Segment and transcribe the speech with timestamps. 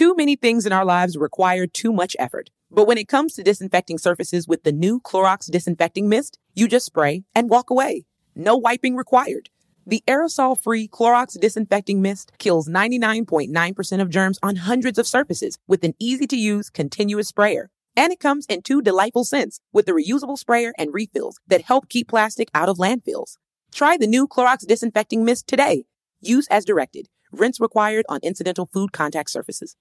[0.00, 2.48] Too many things in our lives require too much effort.
[2.70, 6.86] But when it comes to disinfecting surfaces with the new Clorox Disinfecting Mist, you just
[6.86, 8.06] spray and walk away.
[8.34, 9.50] No wiping required.
[9.86, 15.84] The aerosol free Clorox Disinfecting Mist kills 99.9% of germs on hundreds of surfaces with
[15.84, 17.68] an easy to use continuous sprayer.
[17.94, 21.90] And it comes in two delightful scents with the reusable sprayer and refills that help
[21.90, 23.36] keep plastic out of landfills.
[23.70, 25.84] Try the new Clorox Disinfecting Mist today.
[26.22, 27.10] Use as directed.
[27.32, 29.76] Rinse required on incidental food contact surfaces.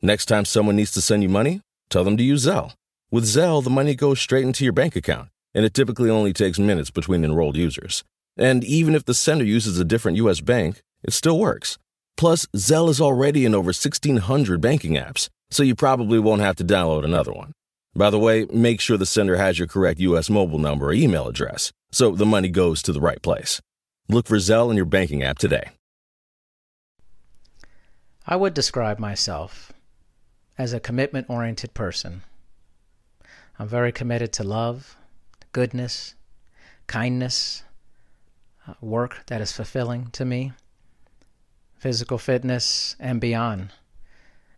[0.00, 2.74] Next time someone needs to send you money, tell them to use Zelle.
[3.10, 6.58] With Zelle, the money goes straight into your bank account, and it typically only takes
[6.58, 8.04] minutes between enrolled users.
[8.36, 10.40] And even if the sender uses a different U.S.
[10.40, 11.78] bank, it still works.
[12.16, 16.64] Plus, Zelle is already in over 1,600 banking apps, so you probably won't have to
[16.64, 17.52] download another one.
[17.94, 20.30] By the way, make sure the sender has your correct U.S.
[20.30, 23.60] mobile number or email address so the money goes to the right place.
[24.08, 25.70] Look for Zelle in your banking app today.
[28.26, 29.72] I would describe myself
[30.58, 32.22] as a commitment oriented person.
[33.58, 34.96] I'm very committed to love,
[35.52, 36.14] goodness,
[36.88, 37.62] kindness,
[38.66, 40.52] uh, work that is fulfilling to me,
[41.78, 43.70] physical fitness, and beyond.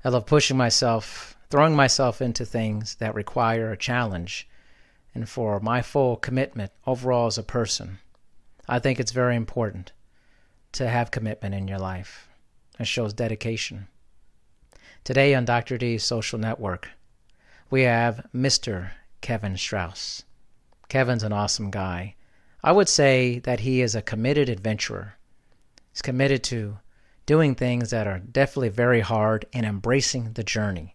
[0.03, 4.49] I love pushing myself, throwing myself into things that require a challenge,
[5.15, 7.99] and for my full commitment overall as a person.
[8.67, 9.93] I think it's very important
[10.73, 12.29] to have commitment in your life.
[12.79, 13.89] It shows dedication.
[15.03, 15.79] Today on Dr.
[15.79, 16.91] D's social network,
[17.71, 18.91] we have Mr.
[19.23, 20.25] Kevin Strauss.
[20.91, 22.17] Kevin's an awesome guy.
[22.63, 25.15] I would say that he is a committed adventurer.
[25.91, 26.79] He's committed to
[27.25, 30.95] doing things that are definitely very hard and embracing the journey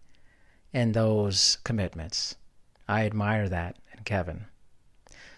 [0.72, 2.36] and those commitments.
[2.88, 4.45] I admire that in Kevin.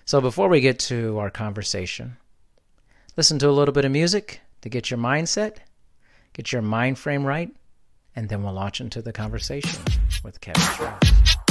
[0.04, 2.18] So before we get to our conversation,
[3.16, 5.58] listen to a little bit of music to get your mindset,
[6.34, 7.56] get your mind frame right,
[8.18, 9.80] and then we'll launch into the conversation
[10.24, 11.47] with Kevin.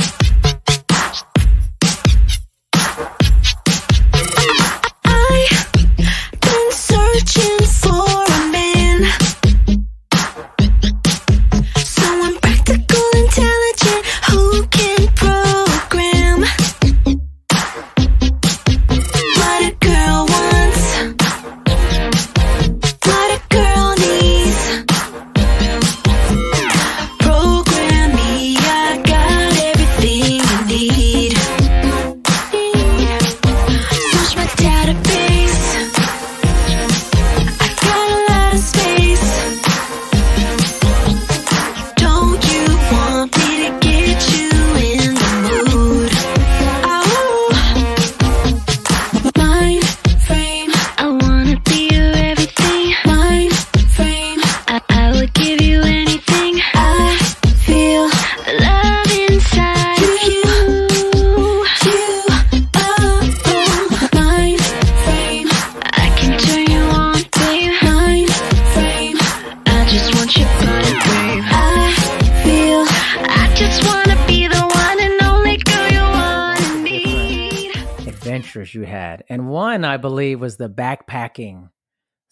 [80.07, 81.71] Believe, was the backpacking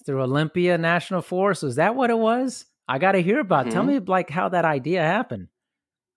[0.06, 1.64] through Olympia National Forest.
[1.64, 2.66] Was that what it was?
[2.86, 3.66] I got to hear about.
[3.66, 3.74] Mm-hmm.
[3.74, 5.48] Tell me like how that idea happened.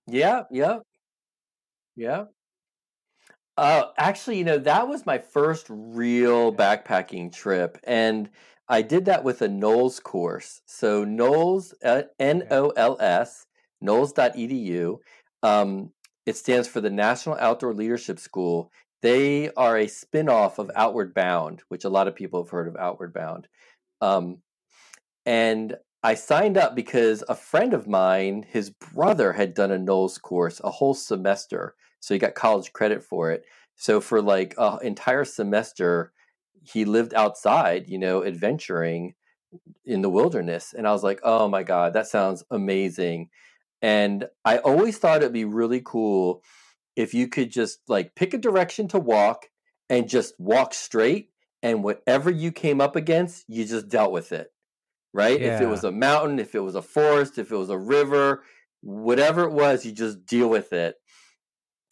[0.06, 0.78] Yeah, yeah,
[1.96, 2.25] yeah.
[3.57, 8.29] Uh, actually, you know, that was my first real backpacking trip, and
[8.69, 10.62] I did that with a NOLS course.
[10.67, 13.47] So NOLS, uh, N O L S,
[13.84, 14.97] NOLS.edu.
[15.41, 15.90] Um,
[16.28, 18.72] it stands for the National Outdoor Leadership School,
[19.02, 22.75] they are a spin-off of Outward Bound, which a lot of people have heard of
[22.78, 23.47] Outward Bound.
[24.02, 24.40] Um,
[25.25, 30.22] and I signed up because a friend of mine, his brother had done a NOLS
[30.22, 31.75] course a whole semester.
[32.00, 33.44] So he got college credit for it.
[33.75, 36.12] So for like an entire semester,
[36.64, 39.16] he lived outside, you know, adventuring
[39.85, 40.74] in the wilderness.
[40.75, 43.29] And I was like, oh my God, that sounds amazing.
[43.82, 46.41] And I always thought it'd be really cool
[46.97, 49.49] if you could just like pick a direction to walk
[49.90, 51.29] and just walk straight
[51.64, 54.52] and whatever you came up against you just dealt with it
[55.14, 55.40] right?
[55.40, 55.55] Yeah.
[55.55, 58.44] if it was a mountain if it was a forest if it was a river
[58.82, 60.96] whatever it was you just deal with it.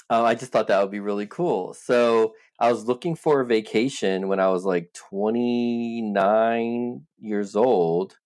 [0.09, 1.73] Uh, i just thought that would be really cool.
[1.73, 8.17] So i was looking for a vacation when i was like 29 years old.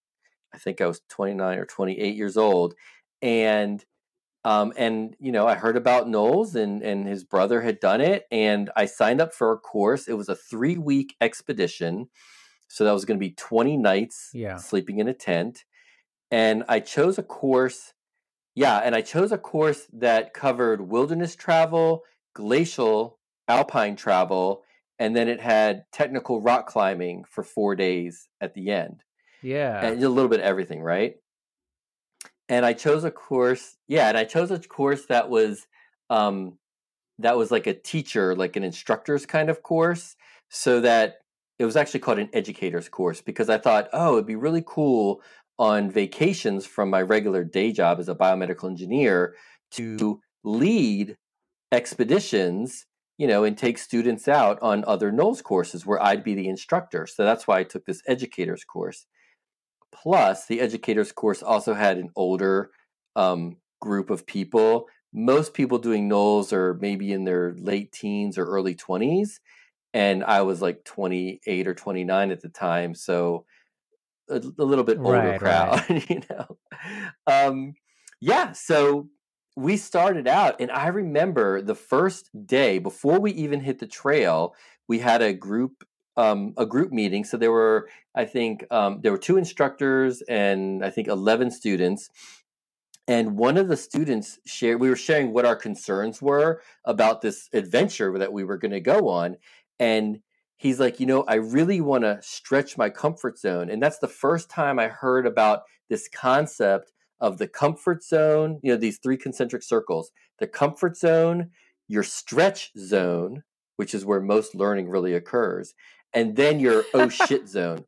[0.54, 2.74] I think i was 29 or 28 years old
[3.22, 3.84] and
[4.46, 8.26] um, and you know, I heard about NOLS and and his brother had done it,
[8.32, 10.08] and I signed up for a course.
[10.08, 12.10] It was a three week expedition,
[12.68, 14.58] so that was going to be twenty nights, yeah.
[14.58, 15.66] sleeping in a tent.
[16.32, 17.94] and I chose a course.
[18.56, 22.04] Yeah, and I chose a course that covered wilderness travel,
[22.34, 24.64] glacial alpine travel,
[24.98, 29.04] and then it had technical rock climbing for four days at the end.
[29.42, 29.86] Yeah.
[29.86, 31.16] And a little bit of everything, right?
[32.50, 35.68] And I chose a course, yeah, and I chose a course that was
[36.10, 36.58] um
[37.20, 40.16] that was like a teacher, like an instructor's kind of course,
[40.50, 41.18] so that
[41.60, 45.22] it was actually called an educator's course because I thought, oh, it'd be really cool
[45.60, 49.36] on vacations from my regular day job as a biomedical engineer
[49.72, 51.18] to lead
[51.72, 52.86] expeditions
[53.20, 57.06] you know, and take students out on other NOLS courses where I'd be the instructor.
[57.06, 59.06] So that's why I took this educator's course.
[59.92, 62.72] Plus, the educator's course also had an older
[63.16, 64.88] um, group of people.
[65.14, 69.40] Most people doing NOLS are maybe in their late teens or early 20s.
[69.94, 72.94] And I was like 28 or 29 at the time.
[72.94, 73.46] So
[74.30, 76.58] a, a little bit older Right, crowd, you know.
[77.26, 77.74] Um,
[78.22, 78.52] yeah.
[78.52, 79.10] So
[79.60, 84.56] we started out and i remember the first day before we even hit the trail
[84.88, 85.84] we had a group
[86.20, 87.24] um, a group meeting.
[87.24, 92.10] So there were i think um, there were two instructors and i think 11 students.
[93.08, 97.50] And one of the students shared we were sharing what our concerns were about this
[97.54, 99.38] adventure that we were going to go on.
[99.80, 100.20] And
[100.58, 103.70] he's like you know i really want to stretch my comfort zone.
[103.70, 106.92] And that's the first time i heard about this concept
[107.22, 110.12] of the comfort zone, you know, these three concentric circles.
[110.40, 111.50] The comfort zone,
[111.88, 113.44] your stretch zone,
[113.80, 115.74] which is where most learning really occurs,
[116.14, 117.86] and then your oh shit zone.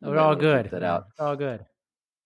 [0.00, 0.70] We're all good.
[0.70, 1.06] That Yeah, out.
[1.10, 1.64] It's all good.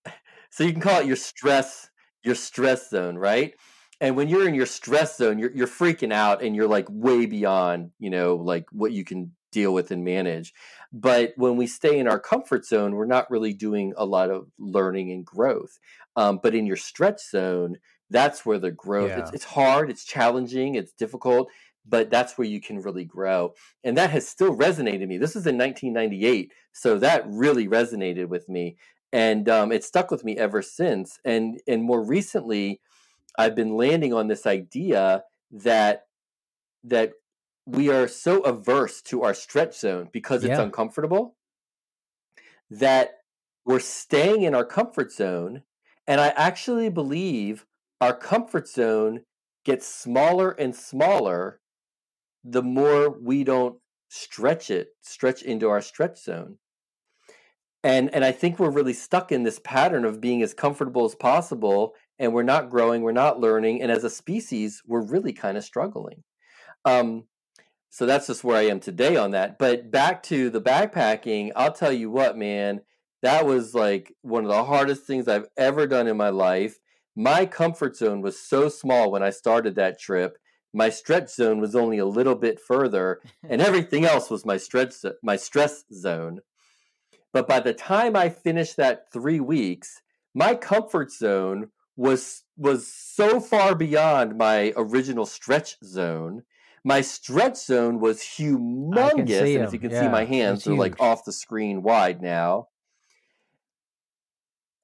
[0.54, 1.88] So you can call it your stress,
[2.22, 3.54] your stress zone, right?
[4.02, 7.24] And when you're in your stress zone, you're you're freaking out and you're like way
[7.24, 10.52] beyond, you know, like what you can deal with and manage.
[10.92, 14.48] But when we stay in our comfort zone, we're not really doing a lot of
[14.58, 15.78] learning and growth.
[16.16, 17.78] Um, but in your stretch zone,
[18.10, 19.12] that's where the growth.
[19.16, 21.48] It's, it's hard, it's challenging, it's difficult,
[21.86, 23.54] but that's where you can really grow.
[23.84, 25.18] And that has still resonated me.
[25.18, 28.76] This is in 1998, so that really resonated with me,
[29.12, 31.18] and um, it stuck with me ever since.
[31.24, 32.80] And and more recently,
[33.38, 36.06] I've been landing on this idea that
[36.84, 37.12] that
[37.66, 40.62] we are so averse to our stretch zone because it's Yeah.
[40.64, 41.36] uncomfortable
[42.70, 43.20] that
[43.64, 45.62] we're staying in our comfort zone
[46.06, 47.66] and i actually believe
[48.00, 49.24] our comfort zone
[49.64, 51.60] gets smaller and smaller
[52.44, 53.76] the more we don't
[54.08, 56.58] stretch it stretch into our stretch zone.
[57.82, 61.14] And and i think we're really stuck in this pattern of being as comfortable as
[61.14, 65.56] possible and we're not growing we're not learning and as a species we're really kind
[65.56, 66.22] of struggling.
[66.84, 67.24] Um
[67.88, 71.72] so that's just where i am today on that but back to the backpacking i'll
[71.72, 72.80] tell you what man
[73.22, 76.78] that was like one of the hardest things i've ever done in my life.
[77.14, 80.36] My comfort zone was so small when i started that trip
[80.72, 84.94] my stretch zone was only a little bit further and everything else was my stretch
[85.22, 86.40] my stress zone.
[87.32, 90.02] But by the time i finished that 3 weeks
[90.34, 96.42] my comfort zone was was so far beyond my original stretch zone.
[96.84, 101.24] My stretch zone was humongous and if you can see my hands they're like off
[101.24, 102.68] the screen wide now.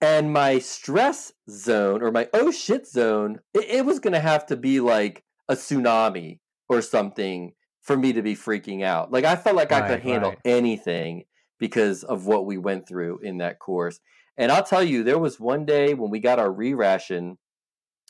[0.00, 4.46] And my stress zone or my oh shit zone it, it was going to have
[4.46, 9.12] to be like a tsunami or something for me to be freaking out.
[9.12, 10.38] Like i felt like i could handle right.
[10.44, 11.24] anything
[11.58, 14.00] because of what we went through in that course.
[14.36, 17.38] And i'll tell you there was one day when we got our re-ration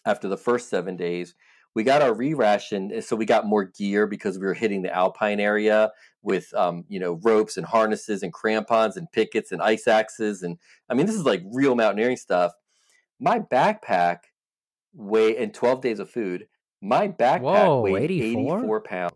[0.05, 1.35] after the first seven days
[1.75, 5.39] we got our re-ration so we got more gear because we were hitting the alpine
[5.39, 5.93] area
[6.23, 10.59] with um, you know ropes and harnesses and crampons and pickets and ice axes and
[10.91, 12.53] i mean this is like real mountaineering stuff.
[13.21, 14.19] My backpack
[14.95, 16.47] weigh and 12 days of food
[16.81, 18.59] my backpack Whoa, weighed 84?
[18.61, 19.15] 84 pounds.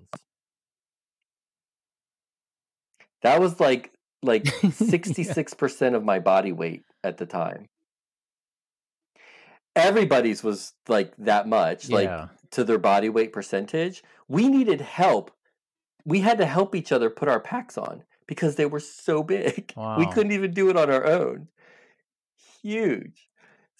[3.22, 3.92] That was like
[4.22, 7.66] like 66% of my body weight at the time.
[9.74, 14.02] Everybody's was like that much like to their body weight percentage.
[14.28, 15.30] We needed help.
[16.04, 19.72] We had to help each other put our packs on because they were so big.
[19.98, 21.48] We couldn't even do it on our own.
[22.62, 23.28] Huge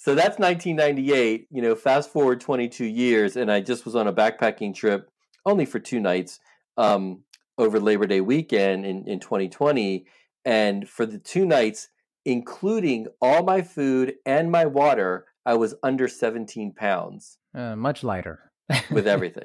[0.03, 4.13] so that's 1998 you know fast forward 22 years and i just was on a
[4.13, 5.09] backpacking trip
[5.47, 6.41] only for two nights
[6.77, 7.23] um,
[7.59, 10.05] over labor day weekend in, in 2020
[10.45, 11.89] and for the two nights
[12.25, 18.51] including all my food and my water i was under 17 pounds Uh, much lighter.
[18.91, 19.45] with everything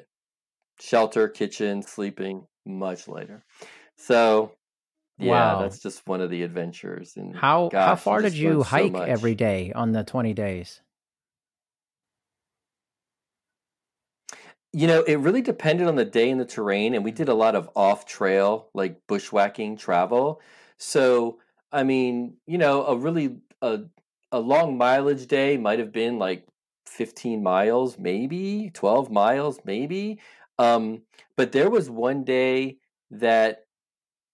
[0.80, 3.44] shelter kitchen sleeping much lighter.
[3.96, 4.52] so
[5.18, 5.58] yeah, Wow.
[5.58, 7.16] that's just one of the adventures.
[7.16, 10.34] And How gosh, how far did you learn so hike every day on the 20
[10.34, 10.82] days?
[14.72, 17.34] You know, it really depended on the day and the terrain, and we did a
[17.34, 20.42] lot of off trail, like bushwhacking travel.
[20.76, 21.40] So,
[21.72, 23.84] I mean, you know, a really a
[24.30, 26.46] a long mileage day might have been like
[26.86, 30.20] 15 miles, maybe 12 miles, maybe.
[30.58, 31.02] Um,
[31.36, 32.78] but there was one day
[33.10, 33.64] that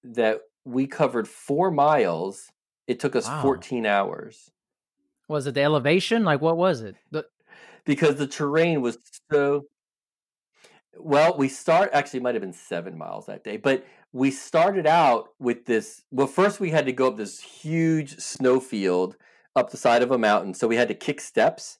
[0.05, 2.51] that we covered four miles.
[2.87, 3.43] It took us Wow.
[3.43, 4.51] 14 hours
[5.29, 6.25] Was it the elevation?
[6.25, 6.97] Like what was it?
[7.11, 7.27] The,
[7.85, 8.99] because the terrain was
[9.31, 9.65] so
[10.97, 14.87] Well, we start actually it might have been seven miles that day, but we started
[14.87, 16.03] out with this.
[16.13, 19.17] Well, first we had to go up this huge snowfield
[19.57, 21.79] up the side of a mountain, so we had to kick steps.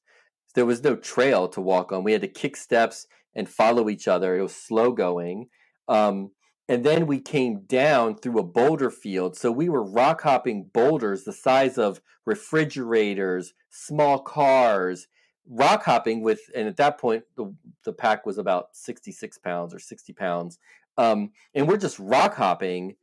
[0.55, 2.03] There was no trail to walk on.
[2.05, 4.37] We had to kick steps and follow each other.
[4.39, 5.49] It was slow going.
[5.89, 6.31] Um,
[6.69, 9.37] and then we came down through a boulder field.
[9.37, 15.07] So we were rock hopping boulders the size of refrigerators, small cars,
[15.49, 17.55] rock hopping with, and at that point, the,
[17.85, 20.59] the pack was about 66 pounds or 60 pounds.
[20.97, 22.97] Um, and we're just rock hopping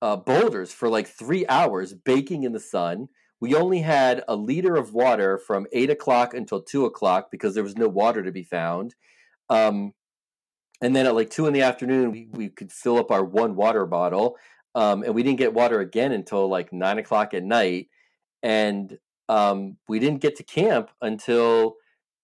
[0.00, 3.08] uh, boulders for like three hours, baking in the sun.
[3.40, 7.64] We only had a liter of water from eight o'clock until two o'clock because there
[7.64, 8.94] was no water to be found.
[9.48, 9.92] Um,
[10.80, 13.56] and then at like two in the afternoon, we, we could fill up our one
[13.56, 14.36] water bottle.
[14.74, 17.88] Um, and we didn't get water again until like nine o'clock at night.
[18.42, 18.96] And
[19.28, 21.76] um, we didn't get to camp until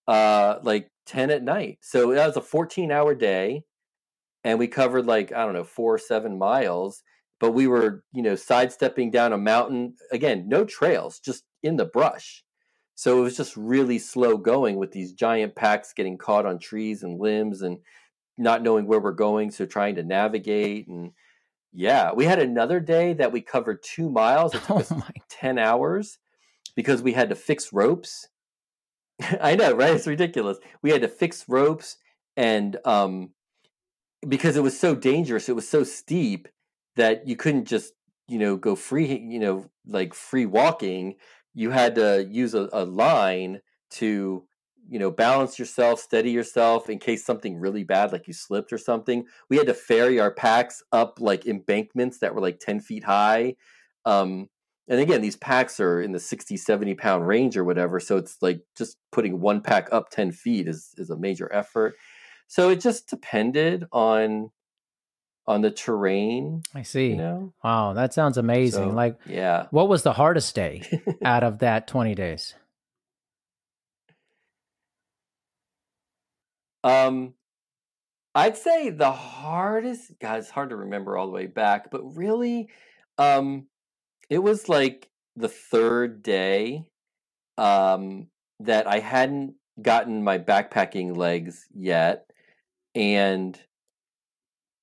[0.07, 1.79] uh, like 10 at night.
[1.81, 3.65] So that was a 14 hour day.
[4.45, 7.03] And we covered like, I don't know, four or seven miles.
[7.41, 9.97] But we were, you know, sidestepping down a mountain.
[10.13, 12.45] Again, no trails, just in the brush.
[12.95, 17.03] So it was just really slow going with these giant packs getting caught on trees
[17.03, 17.79] and limbs and
[18.37, 19.51] not knowing where we're going.
[19.51, 20.89] So trying to navigate.
[20.89, 21.13] And
[21.73, 24.55] yeah, we had another day that we covered two miles.
[24.55, 26.19] It took oh us my 10 hours
[26.75, 28.29] because we had to fix ropes.
[29.41, 29.95] I know, right?
[29.95, 30.59] It's ridiculous.
[30.83, 31.97] We had to fix ropes
[32.37, 33.31] and um
[34.29, 36.49] because it was so dangerous, it was so steep
[36.97, 37.93] that you couldn't just,
[38.29, 41.17] you know, go free, you know, like free walking.
[41.53, 43.61] You had to use a, a line
[43.93, 44.45] to,
[44.89, 48.79] you know, balance yourself, steady yourself in case something really bad, like you slipped or
[48.79, 49.25] something.
[49.49, 53.57] We had to ferry our packs up like embankments that were like 10 feet high.
[54.05, 54.49] Um,
[54.87, 57.99] and again, these packs are in the 60, 70 pound range or whatever.
[58.01, 61.95] So it's like just putting one pack up 10 feet is, is a major effort.
[62.47, 64.51] So it just depended on
[65.47, 67.09] on the terrain, I see.
[67.09, 67.53] you know.
[67.63, 68.91] Wow, that sounds amazing.
[68.91, 69.67] So, like yeah.
[69.71, 70.83] what was the hardest day
[71.25, 72.55] out of that 20 days?
[76.85, 77.35] Um
[78.37, 82.69] I'd say the hardest God, it's hard to remember all the way back, but really,
[83.17, 83.67] um,
[84.29, 86.85] it was like the third day
[87.59, 88.29] um
[88.61, 92.27] that I hadn't gotten my backpacking legs yet.
[92.95, 93.59] And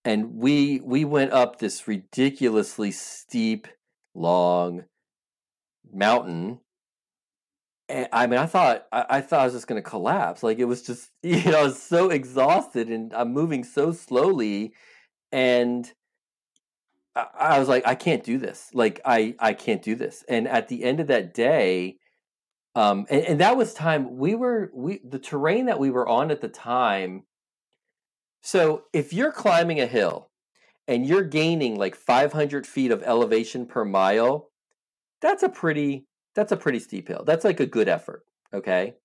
[0.04, 3.68] and we we went up this ridiculously steep,
[4.16, 4.86] long
[5.94, 6.60] mountain.
[7.92, 10.44] And I mean, I thought I, I thought I was just going to collapse.
[10.44, 14.74] Like it was just, you know, I was so exhausted and I'm moving so slowly,
[15.32, 15.92] and
[17.16, 18.70] I, I was like, I can't do this.
[18.74, 20.24] Like I I can't do this.
[20.30, 21.98] And at the end of that day,
[22.76, 26.32] um, and, and that was time we were we the terrain that we were on
[26.32, 27.24] at the time.
[28.42, 30.32] So if you're climbing a hill
[30.88, 34.50] and you're gaining like 500 feet of elevation per mile,
[35.22, 37.24] that's a pretty that's a pretty steep hill.
[37.26, 38.24] That's like a good effort.
[38.54, 38.96] Okay.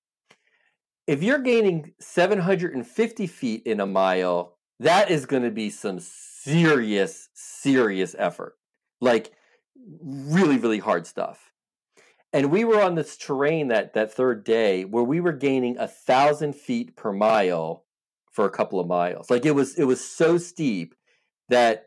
[1.06, 7.28] If you're gaining 750 feet in a mile, that is going to be some serious,
[7.35, 8.56] serious effort.
[9.00, 9.33] Like
[10.02, 11.52] really, really hard stuff.
[12.33, 15.88] And we were on this terrain that that third day where we were gaining a
[15.88, 17.85] thousand feet per mile
[18.30, 19.30] for a couple of miles.
[19.30, 20.95] Like it was it was so steep
[21.49, 21.87] that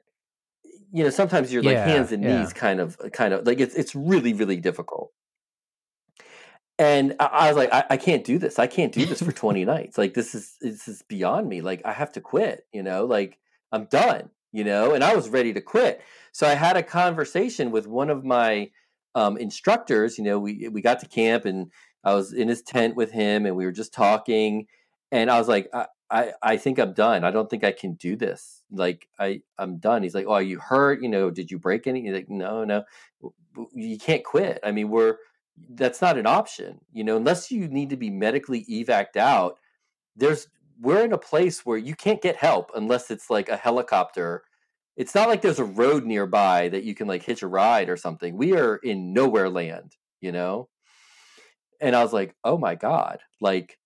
[0.92, 2.42] you know sometimes you're like hands and yeah.
[2.42, 5.12] knees kind of kind of like it's it's really really difficult.
[6.80, 8.58] And I, I was like, I, I can't do this.
[8.58, 9.98] I can't do this for 20 nights.
[9.98, 11.62] Like this is this is beyond me.
[11.62, 13.38] Like I have to quit, you know, like
[13.72, 16.02] I'm done, you know, and I was ready to quit.
[16.32, 18.72] So I had a conversation with one of my
[19.14, 20.18] um, instructors.
[20.18, 21.70] You know, we we got to camp and
[22.04, 24.68] I was in his tent with him and we were just talking.
[25.12, 27.24] And I was like, I, I, I think I'm done.
[27.24, 28.64] I don't think I can do this.
[28.72, 30.04] Like I, I'm done.
[30.04, 31.02] He's like, Oh, are you hurt?
[31.02, 32.04] You know, did you break any?
[32.04, 32.84] He's like, No, no,
[33.74, 34.60] you can't quit.
[34.64, 35.18] I mean, we're
[35.70, 36.82] that's not an option.
[36.94, 39.60] You know, unless you need to be medically evac'd out.
[40.16, 40.48] There's
[40.82, 44.44] we're in a place where you can't get help unless it's like a helicopter
[44.96, 47.98] it's not like there's a road nearby that you can like hitch a ride or
[47.98, 48.38] something.
[48.38, 50.70] We are in nowhere land, you know?
[51.82, 53.80] And I was like, oh my God, like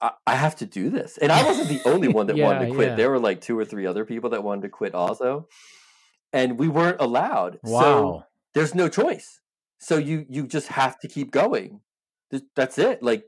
[0.00, 1.18] I, I have to do this.
[1.18, 2.94] And I wasn't the only one that Yeah, wanted to quit.
[2.94, 2.96] yeah.
[2.96, 5.48] There were like two or three other people that wanted to quit also.
[6.32, 7.60] And we weren't allowed.
[7.64, 8.26] So Wow.
[8.54, 9.40] there's no choice.
[9.78, 11.80] So you you just have to keep going.
[12.56, 13.02] That's it.
[13.02, 13.24] Like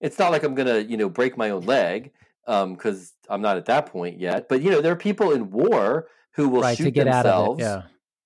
[0.00, 2.12] it's not like I'm gonna you know break my own leg
[2.46, 4.48] um, because I'm not at that point yet.
[4.48, 7.26] But you know there are people in war who will right shoot to get out
[7.26, 7.64] of themselves it.
[7.64, 7.82] Yeah.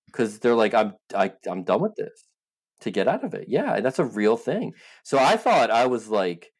[0.06, 2.24] because they're like I'm I, I'm done with this
[2.80, 3.46] to get out of it.
[3.48, 4.72] Yeah, that's a real thing.
[5.02, 6.52] So I thought I was like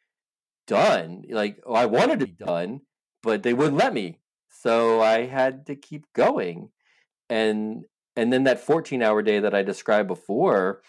[0.67, 1.23] done.
[1.31, 2.81] Like oh, I wanted to be done,
[3.23, 4.19] but they wouldn't let me.
[4.49, 6.71] So I had to keep going.
[7.29, 7.85] And
[8.17, 10.83] and then that 14 hour day that I described before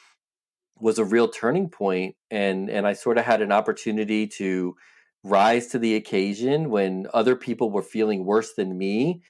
[0.79, 4.75] was a real turning point and and I sort of had an opportunity to
[5.24, 9.22] rise to the occasion when other people were feeling worse than me.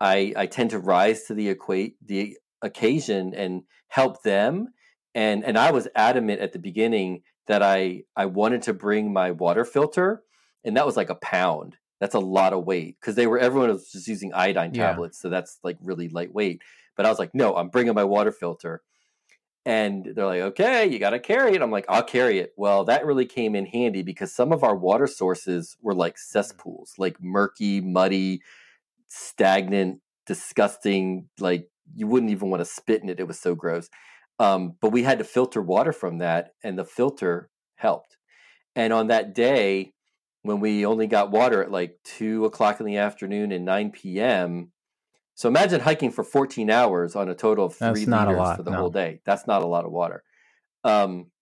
[0.00, 4.68] I I tend to rise to the equate the occasion and help them
[5.14, 9.32] and and I was adamant at the beginning that I I wanted to bring my
[9.32, 10.22] water filter
[10.64, 11.76] and that was like a pound.
[12.00, 14.88] That's a lot of weight because they were everyone was just using iodine Yeah.
[14.88, 16.62] tablets, so that's like really lightweight.
[16.96, 18.82] But I was like, no, I'm bringing my water filter.
[19.64, 21.62] And they're like, okay, you got to carry it.
[21.62, 22.52] I'm like, I'll carry it.
[22.56, 26.94] Well, that really came in handy because some of our water sources were like cesspools,
[26.98, 28.42] like murky, muddy,
[29.06, 31.28] stagnant, disgusting.
[31.38, 33.20] Like you wouldn't even want to spit in it.
[33.20, 33.88] It was so gross.
[34.38, 38.16] Um, but we had to filter water from that, and the filter helped.
[38.74, 39.92] And on that day,
[40.42, 44.71] when we only got water at like two o'clock in the afternoon and 9 p.m.,
[45.42, 48.62] so imagine hiking for 14 hours on a total of That's three liters lot, for
[48.62, 48.76] the no.
[48.76, 49.22] whole day.
[49.24, 50.22] That's not a lot of water.
[50.84, 51.32] Um,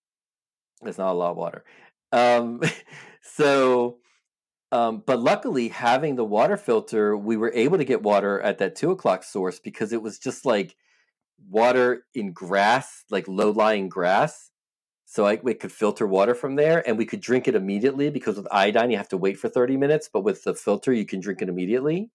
[0.80, 1.66] it's not a lot of water.
[2.10, 2.62] Um,
[3.22, 3.98] so,
[4.72, 8.74] um, but luckily, having the water filter, we were able to get water at that
[8.74, 10.76] two o'clock source because it was just like
[11.50, 14.50] water in grass, like low lying grass.
[15.04, 18.38] So I, we could filter water from there and we could drink it immediately because
[18.38, 21.20] with iodine, you have to wait for 30 minutes, but with the filter, you can
[21.20, 22.10] drink it immediately.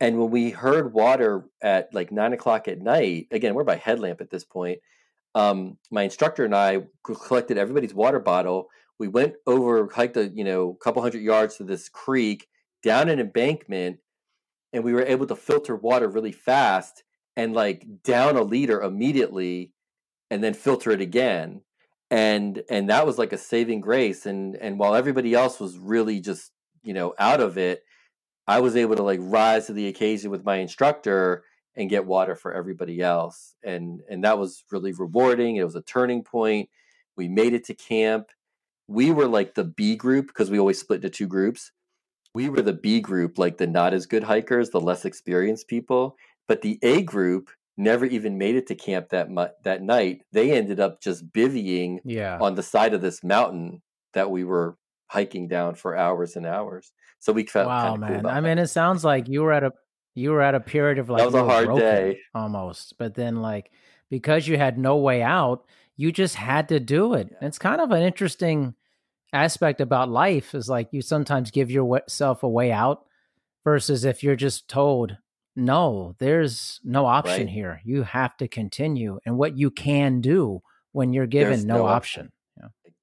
[0.00, 4.22] And when we heard water at like nine o'clock at night, again, we're by headlamp
[4.22, 4.78] at this point.
[5.34, 8.68] Um, my instructor and I collected everybody's water bottle.
[8.98, 12.48] We went over, hiked a you know couple hundred yards to this creek,
[12.82, 13.98] down an embankment,
[14.72, 17.04] and we were able to filter water really fast
[17.36, 19.72] and like down a liter immediately,
[20.30, 21.60] and then filter it again.
[22.10, 24.26] And and that was like a saving grace.
[24.26, 26.50] And and while everybody else was really just
[26.82, 27.82] you know out of it,
[28.50, 31.44] I was able to like rise to the occasion with my instructor
[31.76, 33.54] and get water for everybody else.
[33.62, 35.56] And and that was really rewarding.
[35.56, 36.68] It was a turning point.
[37.16, 38.26] We made it to camp.
[38.88, 41.70] We were like the B group because we always split into two groups.
[42.34, 46.16] We were the B group, like the not as good hikers, the less experienced people.
[46.48, 50.22] But the A group never even made it to camp that mu- that night.
[50.32, 52.38] They ended up just bivvying Yeah.
[52.40, 53.82] on the side of this mountain
[54.12, 54.76] that we were
[55.10, 56.92] hiking down for hours and hours.
[57.18, 58.20] So we felt Wow, kind of cool man.
[58.20, 58.42] about I that.
[58.48, 59.72] mean, it sounds like you were at a
[60.14, 62.20] you were at a period of like that was a hard day.
[62.34, 63.70] almost, but then like
[64.08, 65.64] because you had no way out,
[65.96, 67.28] you just had to do it.
[67.32, 67.48] Yeah.
[67.48, 68.74] It's kind of an interesting
[69.32, 73.04] aspect about life is like you sometimes give yourself a way out
[73.64, 75.16] versus if you're just told
[75.56, 77.48] no there's no option Right.
[77.48, 81.86] here you have to continue and what you can do when you're given no, no
[81.86, 82.32] option.
[82.58, 82.94] option.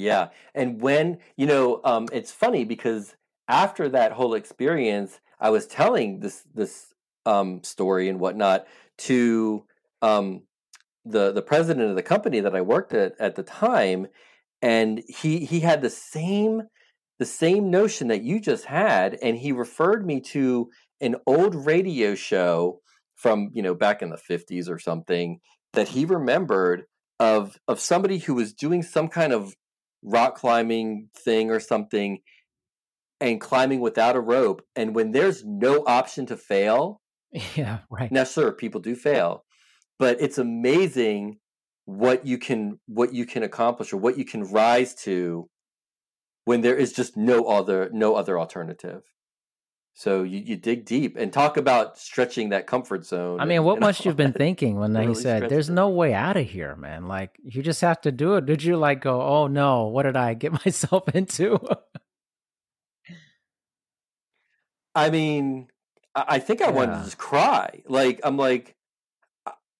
[0.00, 0.28] Yeah.
[0.54, 3.14] And when, you know, um, it's funny because
[3.48, 6.86] after that whole experience, I was telling this this
[7.26, 9.64] um story and whatnot to
[10.00, 10.42] um
[11.04, 14.06] the the president of the company that I worked at at the time,
[14.62, 16.62] and he he had the same
[17.18, 22.14] the same notion that you just had, and he referred me to an old radio
[22.14, 22.80] show
[23.14, 25.40] from you know back in the 50s or something
[25.74, 26.84] that he remembered
[27.18, 29.54] of of somebody who was doing some kind of
[30.02, 32.20] rock climbing thing or something
[33.20, 37.00] and climbing without a rope and when there's no option to fail
[37.54, 38.10] yeah right.
[38.10, 39.44] Now sure people do fail
[39.98, 41.38] but it's amazing
[41.84, 45.48] what you can what you can accomplish or what you can rise to
[46.44, 49.02] when there is just no other no other alternative
[49.94, 53.64] so you, you dig deep and talk about stretching that comfort zone I mean, and-
[53.64, 55.72] what and must you've been thinking when he Really said, "There's it.
[55.74, 57.06] no way out of here, man"?
[57.06, 58.46] Like you just have to do it.
[58.46, 61.58] Did you like go, "Oh no, what did I get myself into"?
[64.94, 65.68] I mean,
[66.14, 67.82] I think I wanted to just cry.
[67.86, 68.74] Like I'm like,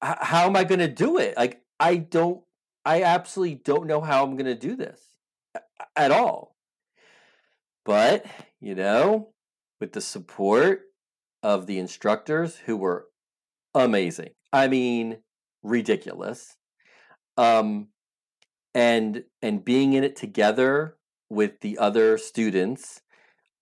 [0.01, 1.37] how am I going to do it?
[1.37, 2.43] Like I don't,
[2.85, 5.01] I absolutely don't know how I'm going to do this
[5.97, 6.57] at all.
[7.85, 8.25] But
[8.61, 9.31] you know,
[9.81, 10.83] with the support
[11.43, 13.07] of the instructors who were
[13.75, 14.31] amazing.
[14.53, 15.19] I mean,
[15.63, 16.57] ridiculous.
[17.37, 17.89] Um,
[18.75, 20.97] and and being in it together
[21.29, 23.01] with the other students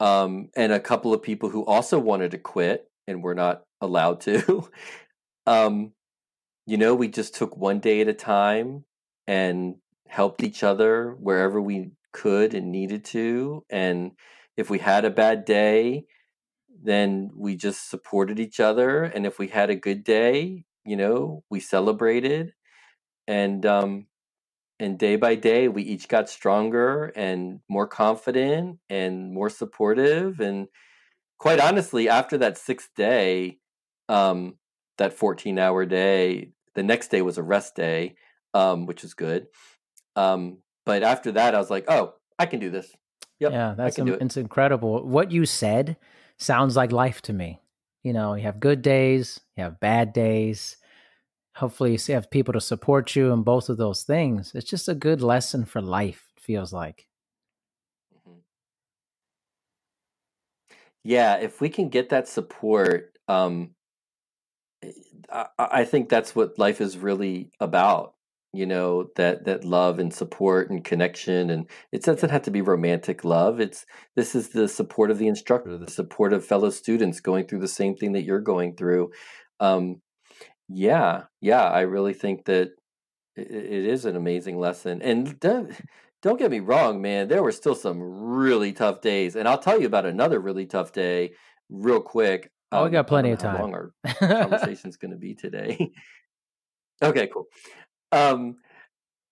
[0.00, 4.20] um, and a couple of people who also wanted to quit and were not allowed
[4.22, 4.68] to.
[5.46, 5.92] um,
[6.66, 8.85] you know, we just took one day at a time
[9.26, 9.76] and
[10.07, 13.64] helped each other wherever we could and needed to.
[13.70, 14.12] And
[14.59, 16.05] if we had a bad day,
[16.83, 19.05] then we just supported each other.
[19.05, 22.55] And if we had a good day, you know, we celebrated.
[23.29, 24.09] And um,
[24.81, 30.68] and day by day we each got stronger and more confident and more supportive and
[31.38, 33.59] quite honestly after that sixth day
[34.09, 34.57] um,
[34.99, 38.14] that 14 hour day the next day was a rest day
[38.55, 39.49] um, which was good
[40.16, 42.94] um, but after that i was like oh i can do this
[43.40, 44.09] yep, yeah that's it.
[44.20, 45.96] it's incredible what you said
[46.37, 47.61] sounds like life to me
[48.03, 50.77] you know you have good days you have bad days
[51.59, 54.53] hopefully you have people to support you in both of those things.
[54.55, 57.09] It's just a good lesson for life, feels like.
[58.14, 58.38] Mm-hmm.
[61.03, 63.70] Yeah, if we can get that support, um,
[64.83, 64.92] eh,
[65.31, 68.14] I, I think that's what life is really about.
[68.52, 72.62] You know that that love and support and connection, and it doesn't have to be
[72.62, 73.61] romantic love.
[73.61, 73.84] It's
[74.16, 77.68] this is the support of the instructor, the support of fellow students going through the
[77.68, 79.11] same thing that you're going through.
[79.61, 80.00] Um,
[80.68, 82.70] yeah, yeah, I really think that
[83.37, 85.02] it, it is an amazing lesson.
[85.02, 85.72] And don't,
[86.22, 89.37] don't get me wrong, man, there were still some really tough days.
[89.37, 91.32] And I'll tell you about another really tough day
[91.70, 92.50] real quick.
[92.70, 93.56] Oh, we got plenty of time.
[93.56, 95.90] How long our conversation's going to be today?
[97.02, 97.46] okay, cool.
[98.12, 98.57] Um,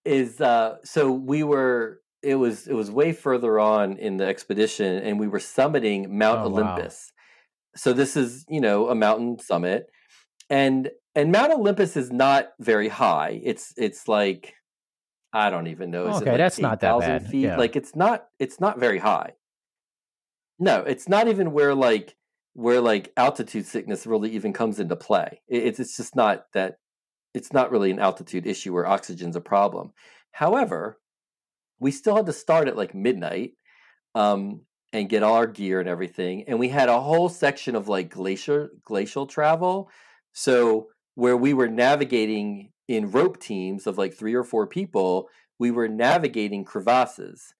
[0.04, 2.00] is uh, so we were.
[2.22, 6.40] It was it was way further on in the expedition, and we were summiting Mount
[6.40, 7.12] oh, Olympus.
[7.12, 7.76] Wow.
[7.76, 9.86] So this is you know a mountain summit,
[10.50, 13.40] and and Mount Olympus is not very high.
[13.44, 14.54] It's it's like
[15.32, 16.08] I don't even know.
[16.08, 17.26] Is okay, like that's 8, not that bad.
[17.26, 17.44] Feet?
[17.44, 17.56] Yeah.
[17.56, 19.32] Like it's not it's not very high.
[20.58, 22.16] No, it's not even where like
[22.54, 25.42] where like altitude sickness really even comes into play.
[25.48, 26.76] It's it's just not that
[27.36, 29.92] it's not really an altitude issue where oxygen's a problem.
[30.32, 30.98] However,
[31.78, 33.52] we still had to start at like midnight
[34.14, 34.62] um,
[34.94, 38.08] and get all our gear and everything, and we had a whole section of like
[38.08, 39.90] glacier glacial travel.
[40.32, 45.70] So where we were navigating in rope teams of like three or four people, we
[45.70, 47.54] were navigating crevasses.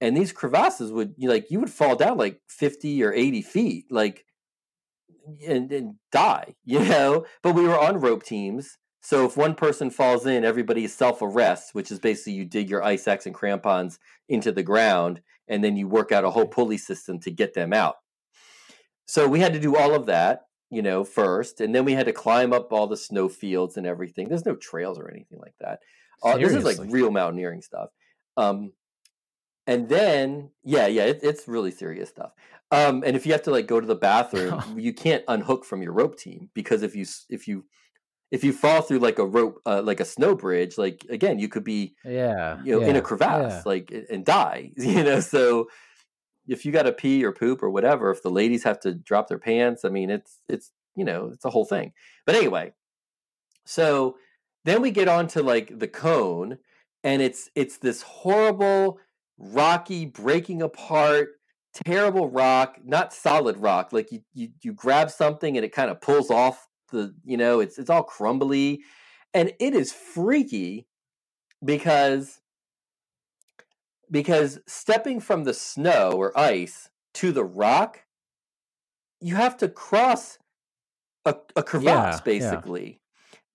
[0.00, 3.84] And these crevasses would you like you would fall down like 50 or 80 feet,
[3.90, 4.24] like
[5.46, 7.26] and, and die, you know?
[7.42, 8.78] But we were on rope teams.
[9.00, 12.82] So if one person falls in, everybody self arrests, which is basically you dig your
[12.82, 16.78] ice axe and crampons into the ground and then you work out a whole pulley
[16.78, 17.96] system to get them out.
[19.06, 22.06] So we had to do all of that you know, first, and then we had
[22.06, 24.28] to climb up all the snow fields and everything.
[24.28, 25.80] There's no trails or anything like that.
[26.22, 27.90] Uh, this is like real mountaineering stuff.
[28.36, 28.72] Um,
[29.66, 32.32] and then, yeah, yeah, it, it's really serious stuff.
[32.70, 35.82] Um, and if you have to like go to the bathroom, you can't unhook from
[35.82, 37.64] your rope team because if you if you
[38.30, 41.48] if you fall through like a rope uh, like a snow bridge, like again, you
[41.48, 43.62] could be yeah, you know, yeah, in a crevasse, yeah.
[43.64, 44.72] like and die.
[44.76, 45.68] You know, so
[46.46, 49.28] if you got to pee or poop or whatever, if the ladies have to drop
[49.28, 51.92] their pants, I mean, it's it's you know it's a whole thing.
[52.26, 52.72] But anyway,
[53.64, 54.16] so
[54.64, 56.58] then we get on to like the cone,
[57.02, 58.98] and it's it's this horrible,
[59.38, 61.30] rocky, breaking apart,
[61.72, 63.92] terrible rock, not solid rock.
[63.92, 67.60] Like you you you grab something and it kind of pulls off the you know
[67.60, 68.82] it's it's all crumbly,
[69.34, 70.86] and it is freaky
[71.64, 72.40] because
[74.10, 78.04] because stepping from the snow or ice to the rock,
[79.20, 80.38] you have to cross
[81.24, 83.00] a, a crevasse yeah, basically.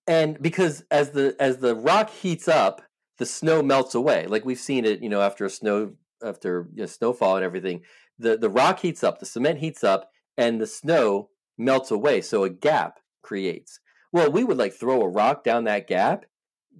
[0.08, 0.14] Yeah.
[0.16, 2.82] And because as the as the rock heats up,
[3.18, 4.26] the snow melts away.
[4.26, 7.82] Like we've seen it, you know, after a snow after you know, snowfall and everything,
[8.18, 12.20] the the rock heats up, the cement heats up, and the snow melts away.
[12.20, 13.80] So a gap creates.
[14.12, 16.26] Well, we would like throw a rock down that gap,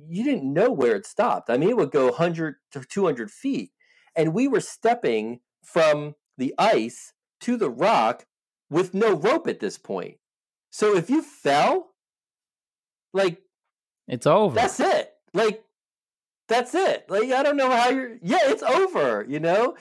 [0.07, 1.51] you didn't know where it stopped.
[1.51, 3.71] I mean, it would go 100 to 200 feet.
[4.17, 8.27] And we were stepping from the ice to the rock
[8.71, 10.17] with no rope at this point.
[10.71, 11.91] So if you fell,
[13.13, 13.39] like,
[14.09, 14.55] it's over.
[14.55, 15.13] That's it.
[15.33, 15.65] Like,
[16.49, 17.07] that's it.
[17.09, 19.77] Like, I don't know how you're, yeah, it's over, you know?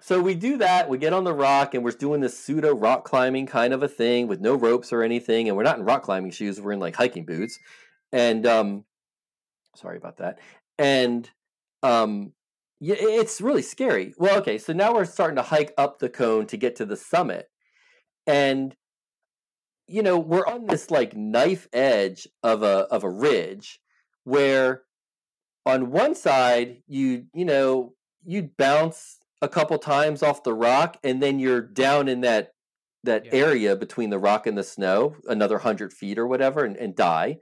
[0.00, 0.88] So we do that.
[0.88, 3.88] We get on the rock and we're doing this pseudo rock climbing kind of a
[3.88, 5.48] thing with no ropes or anything.
[5.48, 6.60] And we're not in rock climbing shoes.
[6.60, 7.58] We're in like hiking boots.
[8.12, 8.84] And um,
[9.76, 10.38] Sorry about that.
[10.78, 11.30] And
[11.82, 12.32] um,
[12.80, 14.14] yeah, it's really scary.
[14.18, 16.96] Well, okay, so now we're starting to hike up the cone to get to the
[16.96, 17.48] summit.
[18.26, 18.76] and
[19.86, 23.80] you know we're on this like knife edge of a of a ridge
[24.24, 24.82] where
[25.66, 31.22] on one side you you know you'd bounce a couple times off the rock and
[31.22, 32.54] then you're down in that
[33.02, 33.32] that yeah.
[33.32, 37.38] area between the rock and the snow another 100 feet or whatever and, and die.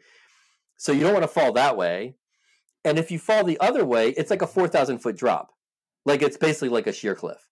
[0.77, 2.15] So you don't want to fall that way
[2.85, 5.53] and if you fall the other way it's like a 4000 foot drop.
[6.05, 7.49] Like it's basically like a sheer cliff.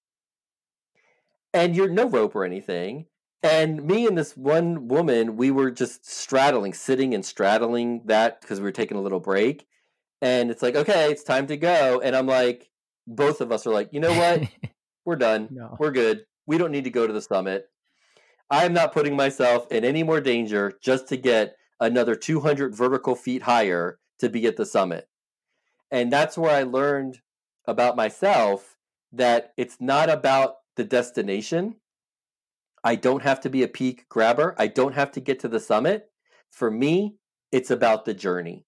[1.53, 3.07] And you're no rope or anything
[3.47, 8.59] and me and this one woman we were just straddling sitting and straddling that because
[8.59, 9.67] we were taking a little break
[10.21, 12.71] and it's like okay it's time to go and i'm like
[13.07, 14.49] both of us are like you know what?
[15.05, 15.49] We're done.
[15.53, 15.77] No.
[15.79, 16.27] we're good.
[16.47, 17.69] We don't need to go to the summit.
[18.51, 23.43] I'm not putting myself in any more danger just to get another 200 vertical feet
[23.43, 25.09] higher to be at the summit.
[25.91, 27.21] And that's where i learned
[27.67, 28.77] about myself
[29.13, 31.77] that it's not about the destination.
[32.83, 34.55] I don't have to be a peak grabber.
[34.59, 36.11] I don't have to get to the summit.
[36.51, 37.17] For me
[37.53, 38.67] it's about the journey.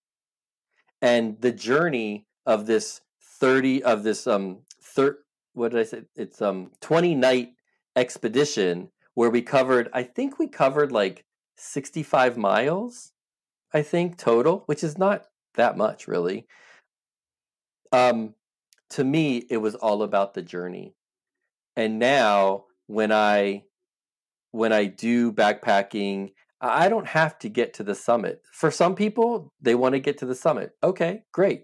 [1.03, 3.01] And the journey of this
[3.40, 5.18] 30 of this um thir-
[5.55, 6.03] what did I say?
[6.16, 7.51] It's um 20 night
[7.96, 11.24] expedition where we covered I think we covered like
[11.57, 13.12] 65 miles
[13.72, 16.46] I think total, which is not that much really.
[17.92, 18.35] Um
[18.90, 20.94] to me it was all about the journey.
[21.77, 23.64] And now when I
[24.51, 28.42] when I do backpacking I don't have to get to the summit.
[28.53, 30.72] For some people, they want to get to the summit.
[30.83, 31.62] Okay, great.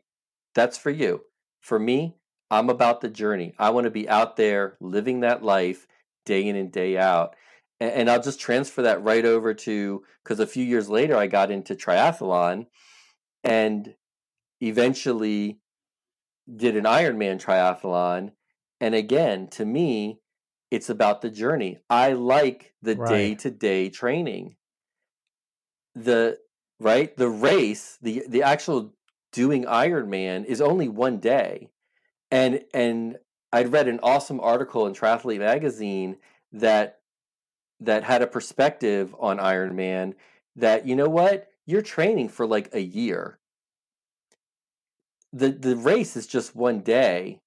[0.54, 1.22] That's for you.
[1.64, 2.14] For me,
[2.50, 3.54] I'm about the journey.
[3.58, 5.86] I want to be out there living that life
[6.26, 7.36] day in and day out.
[7.80, 11.50] And, I'll just transfer that right over to because a few years later, I got
[11.50, 12.66] into triathlon
[13.42, 13.94] and
[14.60, 15.60] eventually
[16.54, 18.32] did an Ironman triathlon.
[18.78, 20.20] And again, to me,
[20.70, 21.78] it's about the journey.
[21.88, 24.56] I like the day to day training
[25.94, 26.38] the
[26.80, 28.92] right the race the the actual
[29.34, 31.68] doing Ironman is only one day,
[32.30, 33.18] and and
[33.52, 36.16] I'd read an awesome article in Triathlete magazine
[36.52, 37.00] that
[37.80, 40.14] that had a perspective on Ironman
[40.56, 43.38] that you know what you're training for like a year.
[45.32, 47.40] The the race is just one day.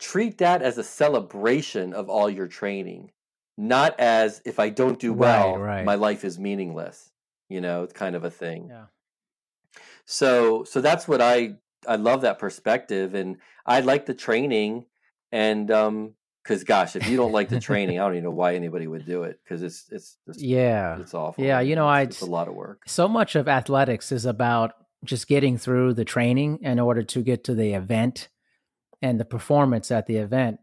[0.00, 3.12] Treat that as a celebration of all your training,
[3.56, 5.84] not as if I don't do well, right, right.
[5.84, 7.12] my life is meaningless
[7.48, 8.68] you know, kind of a thing.
[8.68, 8.86] Yeah.
[10.06, 13.36] So so that's what I I love that perspective and
[13.66, 14.86] I like the training
[15.32, 18.54] and um because gosh, if you don't like the training, I don't even know why
[18.54, 21.42] anybody would do it because it's it's just, yeah, it's awful.
[21.42, 22.82] Yeah, you know, it's, I it's a lot of work.
[22.86, 24.72] So much of athletics is about
[25.04, 28.28] just getting through the training in order to get to the event
[29.00, 30.60] and the performance at the event.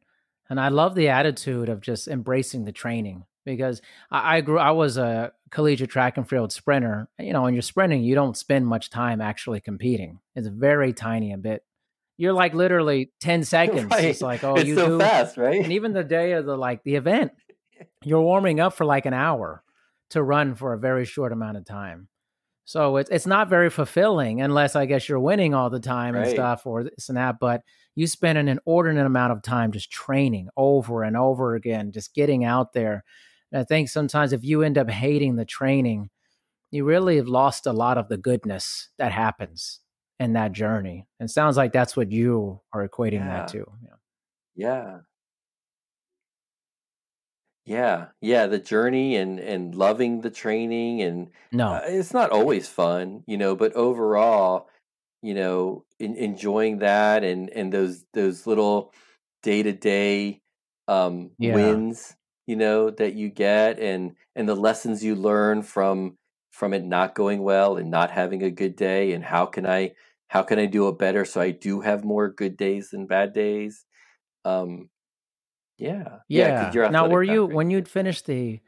[0.49, 4.71] And I love the attitude of just embracing the training because I, I, grew I
[4.71, 7.07] was a collegiate track and field sprinter.
[7.19, 10.19] You know, when you're sprinting, you don't spend much time actually competing.
[10.35, 11.63] It's very tiny a bit.
[12.17, 13.91] You're like literally 10 seconds.
[13.91, 14.05] Right.
[14.05, 14.99] It's like, oh, it's you so do.
[14.99, 15.61] fast, right?
[15.61, 17.33] And even the day of the like the event,
[18.03, 19.63] you're warming up for like an hour
[20.11, 22.07] to run for a very short amount of time.
[22.63, 26.27] So it's it's not very fulfilling unless I guess you're winning all the time right.
[26.27, 27.39] and stuff or this and that.
[27.39, 27.63] But
[27.95, 32.45] you spend an inordinate amount of time just training over and over again, just getting
[32.45, 33.03] out there
[33.51, 36.09] and I think sometimes if you end up hating the training,
[36.71, 39.81] you really have lost a lot of the goodness that happens
[40.19, 41.07] in that journey.
[41.19, 43.27] And sounds like that's what you are equating yeah.
[43.27, 43.65] that to.
[43.83, 43.95] Yeah.
[44.55, 44.97] yeah.
[47.63, 52.67] Yeah, yeah, the journey and and loving the training and no, uh, it's not always
[52.67, 54.67] fun, you know, but overall,
[55.21, 58.91] you know, in, enjoying that and and those those little
[59.43, 60.41] day to day
[60.87, 61.53] um yeah.
[61.53, 62.15] wins
[62.51, 66.17] you know that you get and and the lessons you learn from
[66.51, 69.89] from it not going well and not having a good day and how can i
[70.27, 73.31] how can i do it better so i do have more good days than bad
[73.31, 73.85] days?
[74.43, 74.89] Um
[75.77, 76.89] yeah yeah, yeah.
[76.89, 78.59] now were you when you'd finished the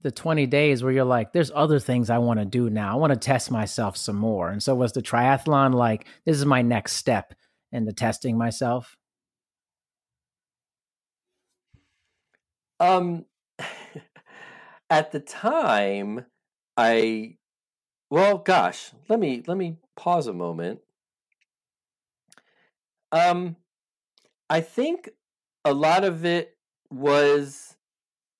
[0.00, 2.94] the 20 days where you're like there's other things i want to do now.
[2.94, 4.48] I want to test myself some more.
[4.48, 7.34] And so was the triathlon like this is my next step
[7.70, 8.96] into testing myself
[12.80, 13.24] Um,
[14.90, 16.26] at the time,
[16.76, 17.36] I
[18.10, 20.80] well, gosh, let me let me pause a moment.
[23.12, 23.56] Um,
[24.50, 25.10] I think
[25.64, 26.56] a lot of it
[26.90, 27.76] was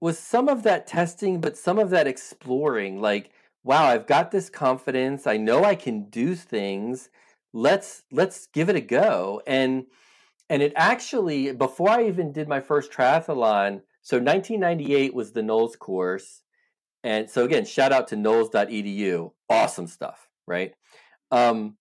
[0.01, 3.01] was some of that testing, but some of that exploring.
[3.01, 3.31] Like,
[3.65, 5.27] wow, I've got this confidence.
[5.27, 7.09] I know I can do things.
[7.53, 9.43] Let's let's give it a go.
[9.47, 9.87] And
[10.51, 15.79] and it actually before I even did my first triathlon So 1998 was the NOLS
[15.79, 16.43] course.
[17.03, 19.33] And so again, shout out to nols.edu.
[19.49, 20.75] Awesome stuff, right?
[21.31, 21.79] Um,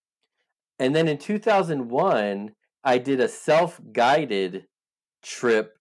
[0.79, 4.67] and then in 2001, I did a self guided
[5.21, 5.77] trip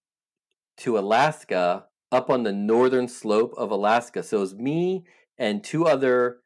[0.78, 4.24] to Alaska up on the northern slope of Alaska.
[4.24, 5.04] So it was me
[5.38, 6.38] and two other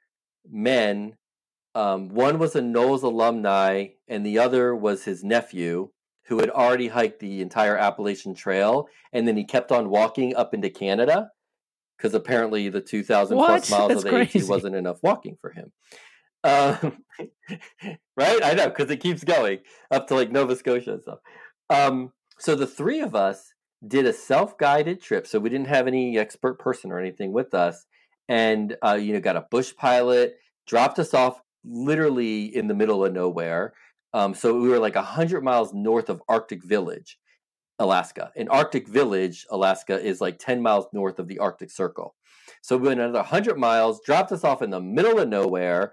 [0.46, 1.16] men.
[1.74, 5.90] Um, one was a NOLS alumni, and the other was his nephew,
[6.28, 8.88] who had already hiked the entire Appalachian Trail.
[9.12, 11.30] And then he kept on walking up into Canada
[11.96, 14.40] because apparently the 2,000 plus miles That's of the crazy.
[14.40, 15.72] AT wasn't enough walking for him.
[16.44, 17.04] Um,
[18.16, 18.44] right?
[18.44, 19.60] I know because it keeps going
[19.90, 21.18] up to like Nova Scotia and stuff.
[21.70, 23.52] Um, so the three of us
[23.86, 27.86] did a self-guided trip, so we didn't have any expert person or anything with us,
[28.28, 30.36] and uh, you know got a bush pilot,
[30.66, 33.74] dropped us off literally in the middle of nowhere.
[34.16, 37.18] Um, so we were like hundred miles north of Arctic Village,
[37.78, 38.32] Alaska.
[38.34, 42.14] And Arctic Village, Alaska, is like ten miles north of the Arctic Circle.
[42.62, 45.92] So we went another hundred miles, dropped us off in the middle of nowhere,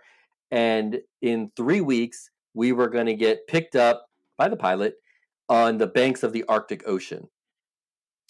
[0.51, 4.05] and in three weeks we were going to get picked up
[4.37, 4.95] by the pilot
[5.49, 7.27] on the banks of the Arctic Ocean.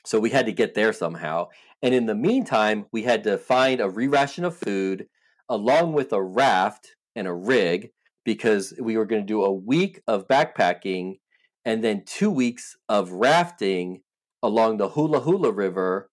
[0.07, 1.49] So we had to get there somehow.
[1.83, 5.05] And in the meantime, we had to find a re ration of food
[5.49, 7.91] along with a raft and a rig
[8.25, 11.19] because we were going to do a week of backpacking
[11.65, 14.01] and then two weeks of rafting
[14.41, 16.09] along the Hula Hula River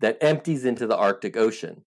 [0.00, 1.84] that empties into the Arctic Ocean.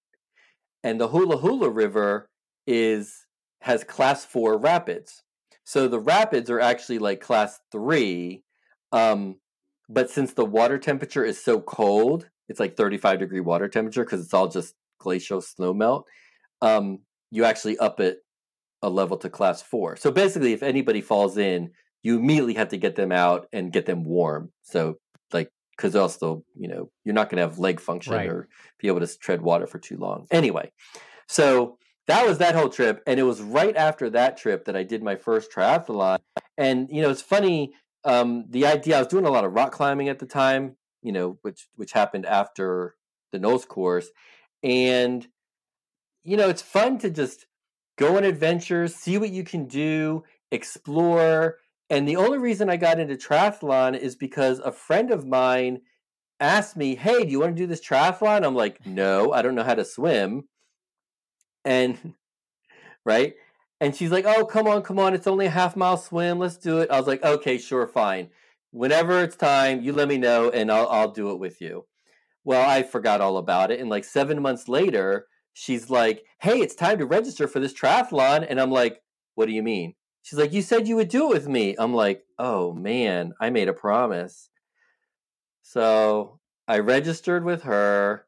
[0.83, 2.27] And the Hula Hula River
[2.65, 3.25] is
[3.61, 5.23] has class four rapids.
[5.63, 8.43] So the rapids are actually like class three.
[8.91, 9.37] Um,
[9.87, 14.21] but since the water temperature is so cold, it's like 35 degree water temperature because
[14.21, 16.07] it's all just glacial snow melt.
[16.61, 18.19] Um, you actually up it
[18.81, 19.95] a level to class four.
[19.95, 21.71] So basically, if anybody falls in,
[22.03, 24.51] you immediately have to get them out and get them warm.
[24.63, 24.95] So
[25.31, 28.29] like because also you know you're not going to have leg function right.
[28.29, 28.47] or
[28.79, 30.27] be able to tread water for too long.
[30.31, 30.71] Anyway,
[31.27, 34.83] so that was that whole trip, and it was right after that trip that I
[34.83, 36.19] did my first triathlon.
[36.57, 39.71] And you know, it's funny um, the idea I was doing a lot of rock
[39.71, 42.95] climbing at the time, you know, which which happened after
[43.31, 44.09] the NOLS course,
[44.63, 45.27] and
[46.23, 47.45] you know, it's fun to just
[47.97, 51.57] go on adventures, see what you can do, explore.
[51.89, 55.81] And the only reason I got into triathlon is because a friend of mine
[56.39, 59.55] asked me, "Hey, do you want to do this triathlon?" I'm like, "No, I don't
[59.55, 60.47] know how to swim."
[61.65, 62.15] And
[63.05, 63.35] right?
[63.81, 65.13] And she's like, "Oh, come on, come on!
[65.13, 66.39] It's only a half mile swim.
[66.39, 68.29] Let's do it." I was like, "Okay, sure, fine.
[68.71, 71.87] Whenever it's time, you let me know, and I'll I'll do it with you."
[72.45, 76.75] Well, I forgot all about it, and like seven months later, she's like, "Hey, it's
[76.75, 79.01] time to register for this triathlon," and I'm like,
[79.35, 81.93] "What do you mean?" She's like, "You said you would do it with me." I'm
[81.93, 84.49] like, "Oh man, I made a promise."
[85.63, 88.25] So I registered with her,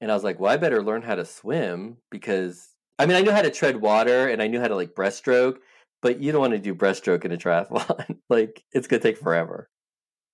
[0.00, 3.22] and I was like, "Well, I better learn how to swim because I mean, I
[3.22, 5.58] knew how to tread water and I knew how to like breaststroke,
[6.00, 8.18] but you don't want to do breaststroke in a triathlon.
[8.28, 9.68] like it's to take forever,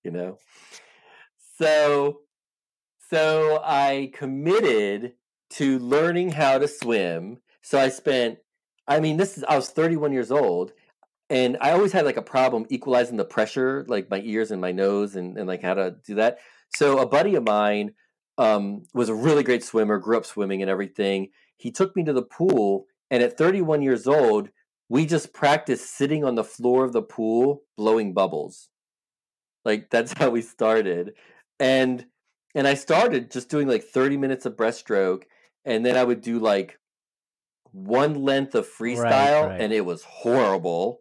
[0.05, 0.39] you know?
[1.59, 2.21] So,
[3.11, 5.15] so I committed
[5.51, 7.39] to learning how to swim.
[7.63, 8.39] So I spent,
[8.87, 10.73] I mean, this is, I was 31 years old
[11.29, 14.73] and I always had like a problem equalizing the pressure, like my ears and my
[14.73, 16.39] nose and, and like how to do that.
[16.75, 17.93] So a buddy of mine
[18.39, 22.15] um, was a really great swimmer, grew up swimming and everything he took me to
[22.15, 24.49] the pool and at 31 years old
[24.89, 28.71] we just practiced sitting on the floor of the pool blowing bubbles
[29.65, 31.13] like that's how we started
[31.59, 32.07] and
[32.55, 35.25] and i started just doing like 30 minutes of breaststroke
[35.65, 36.79] and then i would do like
[37.73, 39.61] one length of freestyle right, right.
[39.61, 41.01] and it was horrible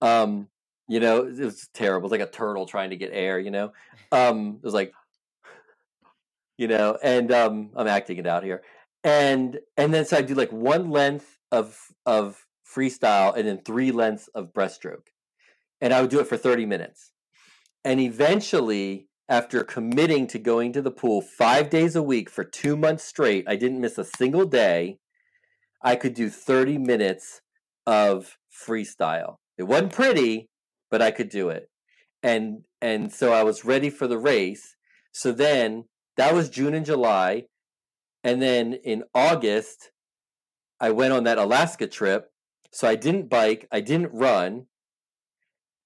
[0.00, 0.48] um
[0.88, 3.50] you know it was terrible it was like a turtle trying to get air you
[3.50, 3.72] know
[4.12, 4.92] um it was like
[6.56, 8.62] you know and um i'm acting it out here
[9.06, 13.92] and and then so I do like one length of of freestyle and then three
[13.92, 15.06] lengths of breaststroke,
[15.80, 17.12] and I would do it for thirty minutes,
[17.84, 19.08] and eventually.
[19.28, 23.44] After committing to going to the pool five days a week for two months straight,
[23.48, 24.98] I didn't miss a single day.
[25.82, 27.40] I could do 30 minutes
[27.86, 29.36] of freestyle.
[29.58, 30.48] It wasn't pretty,
[30.90, 31.68] but I could do it.
[32.22, 34.76] And and so I was ready for the race.
[35.12, 35.86] So then
[36.16, 37.44] that was June and July.
[38.22, 39.90] And then in August,
[40.80, 42.30] I went on that Alaska trip.
[42.70, 44.66] So I didn't bike, I didn't run.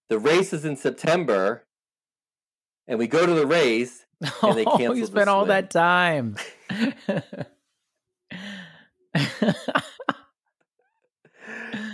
[0.09, 1.67] The race is in September,
[2.91, 4.05] and we go to the race,
[4.43, 4.93] and they oh, cancel.
[4.93, 6.37] Oh, you spent all that time.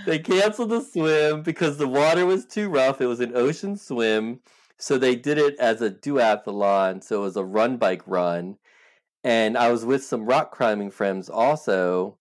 [0.07, 3.03] they canceled the swim because the water was too rough.
[3.03, 4.41] It was an ocean swim.
[4.79, 7.05] so they did it as a duathlon.
[7.05, 8.57] So it was a run bike run,
[9.23, 12.17] and I was with some rock climbing friends also,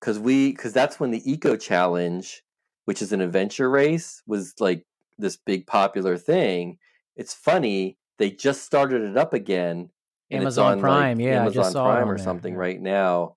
[0.00, 2.42] because we because that's when the Eco Challenge,
[2.86, 4.86] which is an adventure race, was like
[5.18, 6.78] this big popular thing.
[7.14, 9.90] It's funny they just started it up again.
[10.30, 12.60] Amazon on, Prime, like, yeah, Amazon Prime or something yeah.
[12.60, 13.36] right now.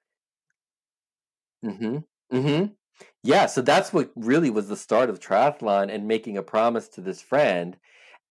[1.64, 1.98] Mm-hmm.
[2.36, 2.66] Mm-hmm.
[3.24, 7.02] Yeah, so that's what really was the start of triathlon and making a promise to
[7.02, 7.78] this friend.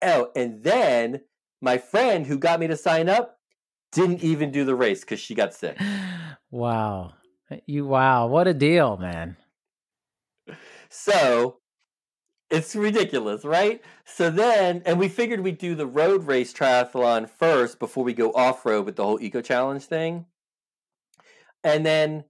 [0.01, 1.21] Oh, and then
[1.61, 3.37] my friend who got me to sign up
[3.91, 5.79] didn't even do the race because she got sick.
[6.51, 7.13] wow.
[7.65, 9.37] You wow, what a deal, man.
[10.89, 11.59] So
[12.49, 13.81] it's ridiculous, right?
[14.05, 18.31] So then, and we figured we'd do the road race triathlon first before we go
[18.33, 20.25] off road with the whole eco challenge thing.
[21.63, 22.23] And then,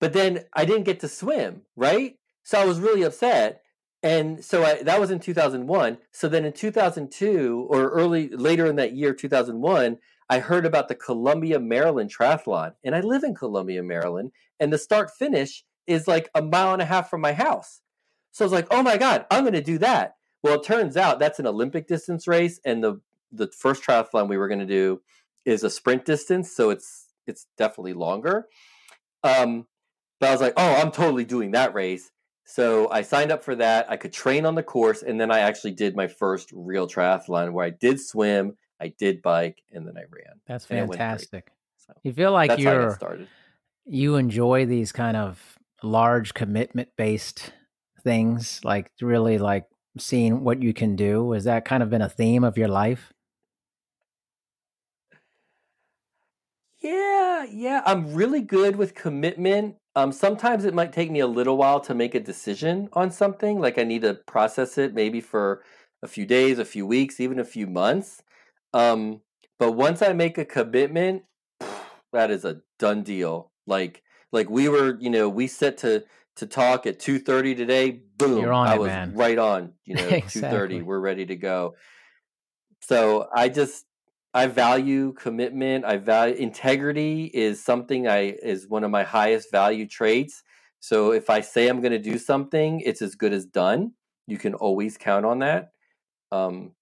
[0.00, 2.16] but then I didn't get to swim, right?
[2.42, 3.62] So I was really upset.
[4.02, 5.98] And so I, that was in 2001.
[6.12, 9.98] So then in 2002 or early, later in that year, 2001,
[10.28, 12.74] I heard about the Columbia, Maryland triathlon.
[12.84, 14.32] And I live in Columbia, Maryland.
[14.60, 17.80] And the start finish is like a mile and a half from my house.
[18.36, 20.16] So I was like, oh my God, I'm going to do that.
[20.42, 22.60] Well, it turns out that's an Olympic distance race.
[22.66, 23.00] And the,
[23.32, 25.00] the first triathlon we were going to do
[25.46, 26.52] is a sprint distance.
[26.52, 28.46] So it's, it's definitely longer.
[29.24, 29.66] Um,
[30.20, 32.10] but I was like, oh, I'm totally doing that race.
[32.44, 33.90] So I signed up for that.
[33.90, 35.02] I could train on the course.
[35.02, 39.22] And then I actually did my first real triathlon where I did swim, I did
[39.22, 40.40] bike, and then I ran.
[40.46, 40.98] That's And it went great.
[40.98, 41.52] fantastic.
[41.86, 43.26] So You feel like that's how I got you're
[43.86, 47.52] you enjoy these kind of large commitment based
[48.06, 49.66] things, like really like
[49.98, 51.32] seeing what you can do.
[51.32, 53.12] Has that kind of been a theme of your life?
[56.78, 57.82] Yeah, yeah.
[57.84, 59.76] I'm really good with commitment.
[59.96, 63.58] Um, sometimes it might take me a little while to make a decision on something.
[63.60, 65.64] Like I need to process it maybe for
[66.02, 68.22] a few days, a few weeks, even a few months.
[68.72, 69.22] Um,
[69.58, 71.24] but once I make a commitment,
[72.12, 73.50] that is a done deal.
[73.66, 74.02] Like
[74.32, 76.04] like we were, you know, we set to
[76.36, 77.90] to talk at 2:30 today.
[78.18, 78.42] Boom.
[78.42, 79.12] You're on I it, was man.
[79.14, 80.82] right on, you know, 2:30.
[80.82, 81.74] We're ready to go.
[82.80, 83.86] So I just
[84.32, 85.84] I value commitment.
[85.84, 90.42] I value integrity is something I is one of my highest value traits.
[90.80, 93.92] So if I say I'm going to do something, it's as good as done.
[94.26, 95.70] You can always count on that.
[96.30, 96.72] Um,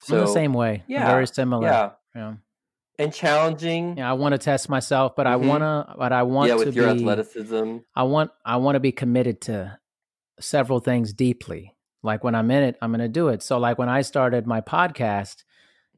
[0.00, 0.82] so I'm the same way.
[0.88, 1.68] yeah, Very similar.
[1.68, 2.34] yeah, Yeah.
[2.98, 3.96] And challenging.
[3.98, 5.46] Yeah, I want to test myself, but I Mhm.
[5.46, 7.78] wanna but I want yeah, to with your be athleticism.
[7.94, 9.78] I want I want to be committed to
[10.40, 11.76] several things deeply.
[12.02, 13.42] Like when I'm in it, I'm going to do it.
[13.44, 15.44] So like when I started my podcast,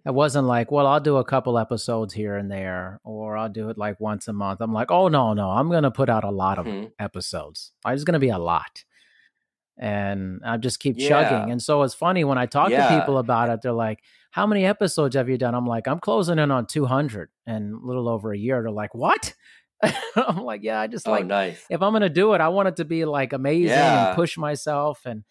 [0.05, 3.71] it wasn't like, well, I'll do a couple episodes here and there or I'll do
[3.71, 4.61] it like once a month.
[4.61, 5.49] I'm like, "Oh no, no.
[5.51, 6.91] I'm going to put out a lot of Mhm.
[6.99, 7.73] episodes.
[7.87, 8.85] It's going to be a lot."
[9.79, 11.09] And I just keep Yeah.
[11.09, 11.51] chugging.
[11.51, 14.01] And so it's funny when I talk to people about it, they're like,
[14.31, 17.79] "How many episodes have you done?" I'm like, "I'm closing in on 200 and a
[17.87, 19.35] little over a year." They're like, "What?"
[20.17, 21.65] I'm like, "Yeah, I just Oh, like nice.
[21.69, 24.11] if I'm going to do it, I want it to be like amazing Yeah.
[24.11, 25.25] and push myself and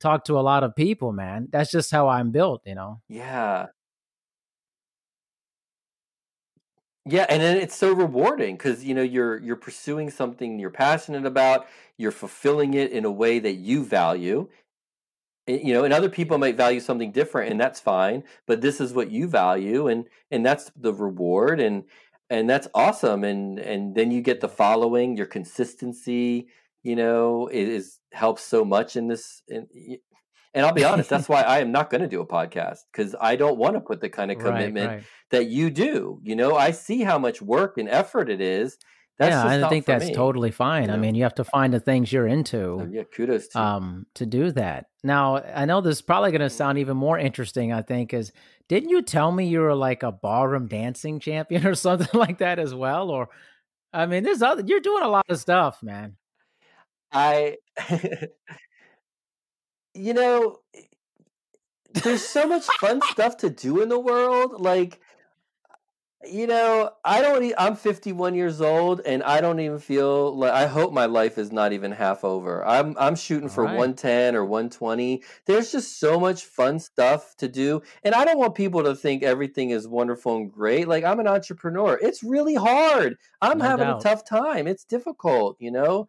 [0.00, 1.48] talk to a lot of people, man.
[1.52, 3.02] That's just how I'm built, you know.
[3.08, 3.66] Yeah.
[7.06, 11.24] Yeah, and then it's so rewarding because you know you're you're pursuing something you're passionate
[11.24, 14.48] about, you're fulfilling it in a way that you value.
[15.48, 18.24] And, you know, and other people might value something different, and that's fine.
[18.46, 21.84] But this is what you value, and and that's the reward, and
[22.30, 23.24] and that's awesome.
[23.24, 26.48] And and then you get the following, your consistency.
[26.82, 29.42] You know, is helps so much in this.
[29.48, 29.68] In,
[30.54, 33.14] and I'll be honest, that's why I am not going to do a podcast because
[33.20, 35.04] I don't want to put the kind of commitment Right, right.
[35.30, 36.20] that you do.
[36.22, 38.76] You know, I see how much work and effort it is.
[39.18, 40.88] That's yeah, just I think that's me, totally fine.
[40.88, 44.06] you I mean, you have to find the things you're into yeah, kudos to um,
[44.14, 44.86] to do that.
[45.04, 47.70] Now, I know this is probably going to sound even more interesting.
[47.70, 48.32] I think is
[48.70, 52.58] didn't you tell me you were like a ballroom dancing champion or something like that
[52.58, 53.10] as well?
[53.10, 53.28] Or
[53.92, 54.62] I mean, there's other.
[54.64, 56.16] You're doing a lot of stuff, man.
[57.12, 57.56] I,
[59.94, 60.82] you know, eh,
[62.02, 64.60] there's so much fun stuff to do in the world.
[64.60, 65.00] Like,
[66.30, 67.54] you know, I don't.
[67.56, 70.52] I'm 51 years old, and I don't even feel like.
[70.52, 72.62] I hope my life is not even half over.
[72.66, 73.70] I'm I'm shooting for right.
[73.74, 75.22] 110 or 120.
[75.46, 79.22] There's just so much fun stuff to do, and I don't want people to think
[79.22, 80.88] everything is wonderful and great.
[80.88, 81.98] Like I'm an entrepreneur.
[82.02, 83.16] It's really hard.
[83.40, 84.00] I'm No having doubt.
[84.00, 84.66] a tough time.
[84.66, 86.08] It's difficult, you know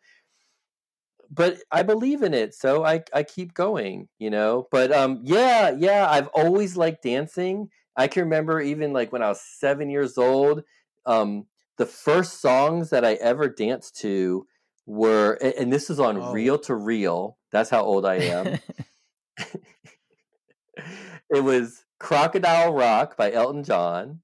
[1.31, 4.67] but I believe in it, so I I keep going, you know.
[4.71, 7.69] But um, yeah, yeah, I've always liked dancing.
[7.97, 10.63] I can remember even like when I was seven years old,
[11.05, 14.47] um, the first songs that I ever danced to
[14.85, 16.31] were, and this is on Oh.
[16.33, 17.37] Reel to Reel.
[17.51, 18.59] That's how old I am.
[21.29, 24.21] it was Crocodile Rock by Elton John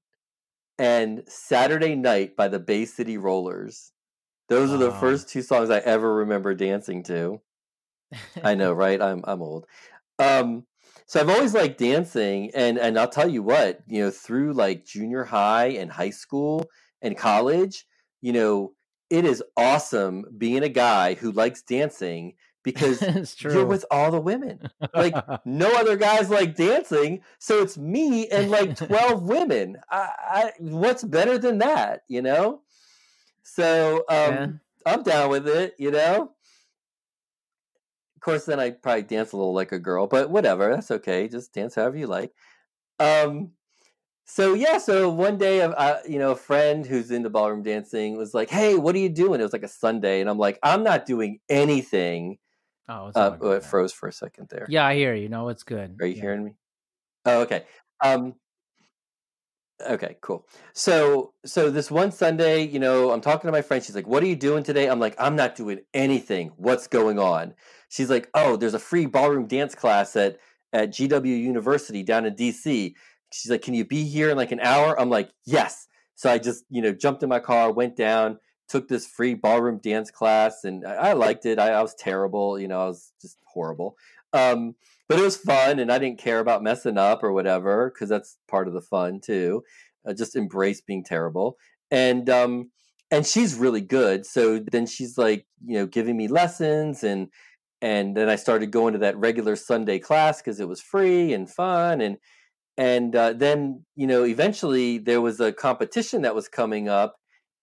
[0.78, 3.92] and Saturday Night by the Bay City Rollers.
[4.48, 7.40] Those are the first two songs I ever remember dancing to.
[8.42, 9.00] I know, right?
[9.00, 9.66] I'm I'm old.
[10.18, 10.64] Um,
[11.06, 14.84] so I've always liked dancing, and and I'll tell you what, you know, through like
[14.84, 16.66] junior high and high school
[17.02, 17.86] and college,
[18.20, 18.72] you know,
[19.10, 23.52] it is awesome being a guy who likes dancing because it's true.
[23.52, 24.68] you're with all the women.
[24.94, 29.76] Like no other guys like dancing, so it's me and like twelve women.
[29.90, 32.62] I, I what's better than that, you know?
[33.54, 34.58] So um, Yeah.
[34.86, 36.34] I'm down with it, you know.
[38.16, 41.28] Of course, then I probably dance a little like a girl, but whatever, that's okay.
[41.28, 42.34] Just dance however you like.
[43.00, 43.52] Um,
[44.26, 48.34] so yeah, so one day, uh, you know, a friend who's into ballroom dancing was
[48.34, 50.84] like, "Hey, what are you doing?" It was like a Sunday, and I'm like, "I'm
[50.84, 52.38] not doing anything."
[52.88, 54.74] oh, it's Uh, oh, it froze for a second there.
[54.74, 55.28] Yeah, I hear you.
[55.28, 56.00] No, it's good.
[56.00, 56.20] Are you Yeah.
[56.20, 56.52] hearing me?
[57.26, 57.66] Oh, okay.
[58.04, 58.36] Um,
[59.80, 60.46] okay, cool.
[60.72, 63.82] So, so this one Sunday, you know, I'm talking to my friend.
[63.82, 66.52] She's like, "What are you doing today?" I'm like, "I'm not doing anything.
[66.56, 67.54] What's going on?"
[67.88, 70.38] She's like, "Oh, there's a free ballroom dance class at
[70.72, 72.94] at GW University down in DC."
[73.32, 76.38] She's like, "Can you be here in like an hour?" I'm like, "Yes." So I
[76.38, 80.64] just, you know, jumped in my car, went down, took this free ballroom dance class,
[80.64, 81.58] and I, I liked it.
[81.60, 83.96] I, I was terrible, you know, I was just horrible.
[84.32, 84.74] Um,
[85.08, 88.38] but it was fun and i didn't care about messing up or whatever because that's
[88.48, 89.62] part of the fun too
[90.06, 91.56] uh, just embrace being terrible
[91.90, 92.70] and um
[93.10, 97.28] and she's really good so then she's like you know giving me lessons and
[97.80, 101.50] and then i started going to that regular sunday class because it was free and
[101.50, 102.16] fun and
[102.76, 107.16] and uh, then you know eventually there was a competition that was coming up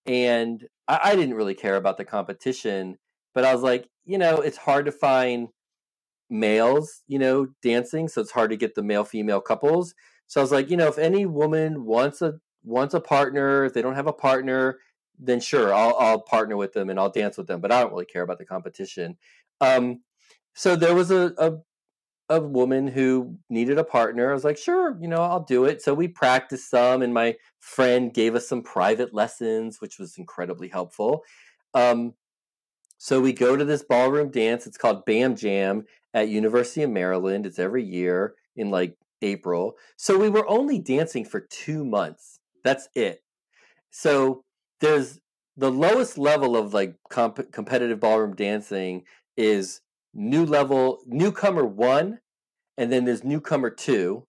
[0.05, 2.97] and I, I didn't really care about the competition
[3.33, 5.49] but i was like you know it's hard to find
[6.29, 9.93] males, you know, dancing, so it's hard to get the male female couples.
[10.27, 13.73] So I was like, you know, if any woman wants a wants a partner, if
[13.73, 14.79] they don't have a partner,
[15.19, 17.91] then sure, I'll I'll partner with them and I'll dance with them, but I don't
[17.91, 19.17] really care about the competition.
[19.61, 20.01] Um
[20.53, 21.53] so there was a a,
[22.29, 24.31] a woman who needed a partner.
[24.31, 25.81] I was like, sure, you know, I'll do it.
[25.81, 30.69] So we practiced some and my friend gave us some private lessons, which was incredibly
[30.69, 31.23] helpful.
[31.73, 32.13] Um
[32.97, 34.65] so we go to this ballroom dance.
[34.67, 35.85] It's called Bam Jam
[36.15, 37.45] at University of Maryland.
[37.45, 39.75] It's every year in like April.
[39.97, 42.39] So we were only dancing for two months.
[42.63, 43.21] That's it.
[43.91, 44.43] So
[44.79, 45.19] there's
[45.57, 49.03] the lowest level of like comp- competitive ballroom dancing
[49.37, 49.81] is
[50.13, 52.19] new level newcomer one,
[52.77, 54.25] and then there's newcomer two,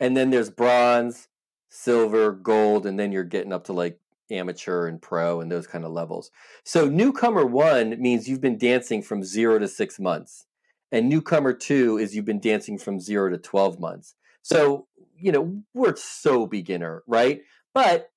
[0.00, 1.28] and then there's bronze,
[1.68, 4.00] silver, gold, and then you're getting up to like
[4.30, 6.30] amateur and pro and those kind of levels.
[6.64, 10.46] So newcomer one means you've been dancing from zero to six months.
[10.94, 14.14] And newcomer two is you've been dancing from zero to 12 months.
[14.42, 14.86] So,
[15.18, 17.40] you know, we're so beginner, right?
[17.74, 18.10] But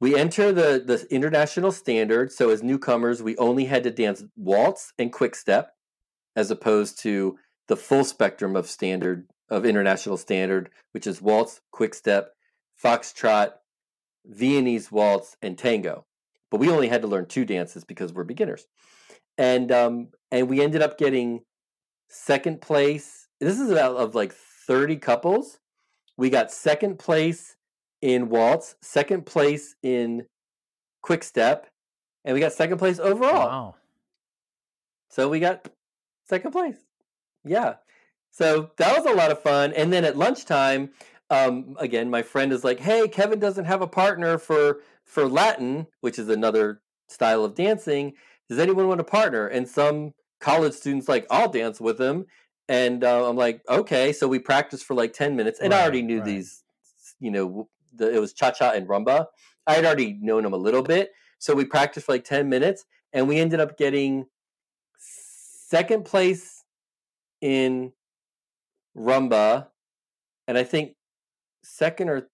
[0.00, 2.32] we enter the, the international standard.
[2.32, 5.74] So as newcomers, we only had to dance waltz and quick step,
[6.34, 7.38] as opposed to
[7.68, 12.32] the full spectrum of standard of international standard, which is waltz, quick step,
[12.82, 13.52] foxtrot,
[14.26, 16.04] Viennese waltz, and tango.
[16.50, 18.66] But we only had to learn two dances because we're beginners.
[19.38, 21.42] And um, and we ended up getting
[22.12, 23.28] second place.
[23.40, 25.58] This is out of like 30 couples.
[26.16, 27.56] We got second place
[28.00, 30.26] in waltz, second place in
[31.02, 31.68] quick step,
[32.24, 33.48] and we got second place overall.
[33.48, 33.74] Wow.
[35.08, 35.68] So we got
[36.28, 36.76] second place.
[37.44, 37.76] Yeah.
[38.30, 39.72] So that was a lot of fun.
[39.72, 40.90] And then at lunchtime,
[41.30, 45.86] um, again, my friend is like, "Hey, Kevin doesn't have a partner for for Latin,
[46.00, 48.14] which is another style of dancing.
[48.48, 52.26] Does anyone want a partner?" And some college students like, "I'll dance with him."
[52.68, 56.02] And uh, I'm like, "Okay." So we practiced for like ten minutes, and I already
[56.02, 56.26] knew right.
[56.26, 56.62] these.
[57.20, 59.26] You know, the, it was cha cha and rumba.
[59.66, 62.84] I had already known them a little bit, so we practiced for like ten minutes,
[63.12, 64.26] and we ended up getting
[64.98, 66.64] second place
[67.40, 67.92] in
[68.96, 69.68] rumba,
[70.46, 70.96] and I think
[71.62, 72.28] second or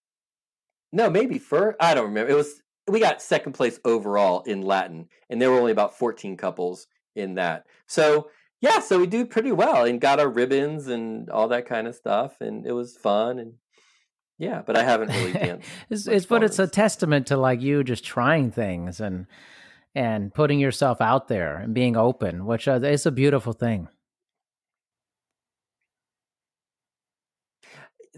[0.92, 1.76] no, maybe first.
[1.80, 2.32] I don't remember.
[2.32, 6.36] It was we got second place overall in Latin, and there were only about fourteen
[6.36, 6.86] couples
[7.18, 7.66] in that.
[7.86, 11.86] So yeah, so we do pretty well and got our ribbons and all that kind
[11.86, 13.54] of stuff, and it was fun and
[14.38, 14.62] yeah.
[14.64, 15.68] But I haven't really danced.
[15.90, 19.26] it's, it's but it's a testament to like you just trying things and
[19.94, 23.88] and putting yourself out there and being open, which uh, is a beautiful thing.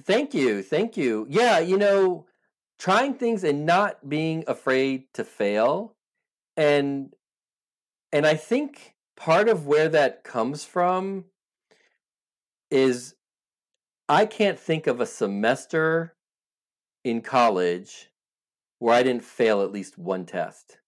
[0.03, 0.62] Thank you.
[0.62, 1.26] Thank you.
[1.28, 2.26] Yeah, you know,
[2.78, 5.94] trying things and not being afraid to fail.
[6.57, 7.14] And
[8.13, 11.27] and I think part of where that comes from
[12.71, 13.15] is
[14.09, 16.17] I can't think of a semester
[17.05, 18.11] in college
[18.79, 20.81] where I didn't fail at least one test.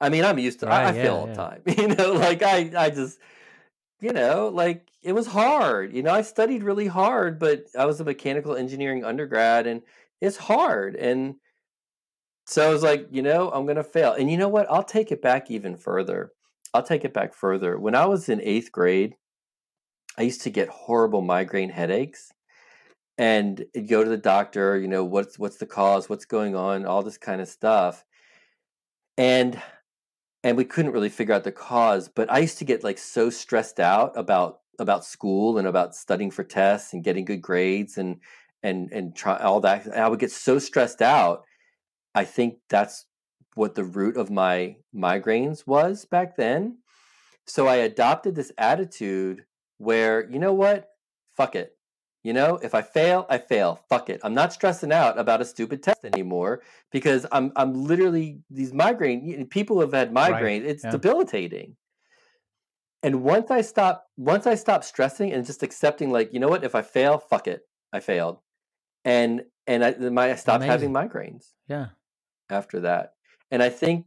[0.00, 1.34] I mean, I'm used to I, I Right, fail all the yeah.
[1.34, 1.62] time.
[1.78, 3.20] You know, like I I just
[4.00, 5.94] you know, like it was hard.
[5.94, 9.82] You know, I studied really hard, but I was a mechanical engineering undergrad and
[10.20, 10.96] it's hard.
[10.96, 11.36] And
[12.46, 14.12] so I was like, you know, I'm going to fail.
[14.12, 14.70] And you know what?
[14.70, 16.32] I'll take it back even further.
[16.74, 17.78] I'll take it back further.
[17.78, 19.16] When I was in eighth grade,
[20.16, 22.32] I used to get horrible migraine headaches
[23.16, 27.02] and go to the doctor, you know, what's what's the cause, what's going on, all
[27.02, 28.04] this kind of stuff.
[29.16, 29.60] And
[30.44, 33.30] and we couldn't really figure out the cause, but I used to get like so
[33.30, 38.20] stressed out about about school and about studying for tests and getting good grades and
[38.62, 39.86] and and try all that.
[39.86, 41.44] And I would get so stressed out.
[42.14, 43.06] I think that's
[43.58, 46.78] what the root of my migraines was back then.
[47.46, 49.44] So I adopted this attitude
[49.78, 50.88] where, you know what?
[51.36, 51.74] Fuck it.
[52.22, 53.80] You know, if I fail, I fail.
[53.88, 54.20] Fuck it.
[54.22, 59.46] I'm not stressing out about a stupid test anymore because I'm I'm literally these migraine
[59.48, 60.30] people have had Right.
[60.32, 60.64] migraine.
[60.64, 60.90] It's Yeah.
[60.90, 61.76] debilitating.
[63.02, 66.64] And once I stop once I stop stressing and just accepting like, you know what,
[66.64, 67.62] if I fail, fuck it.
[67.92, 68.40] I failed.
[69.04, 71.88] And and I my I stopped having migraines Yeah.
[72.50, 73.14] after that.
[73.50, 74.06] And I think,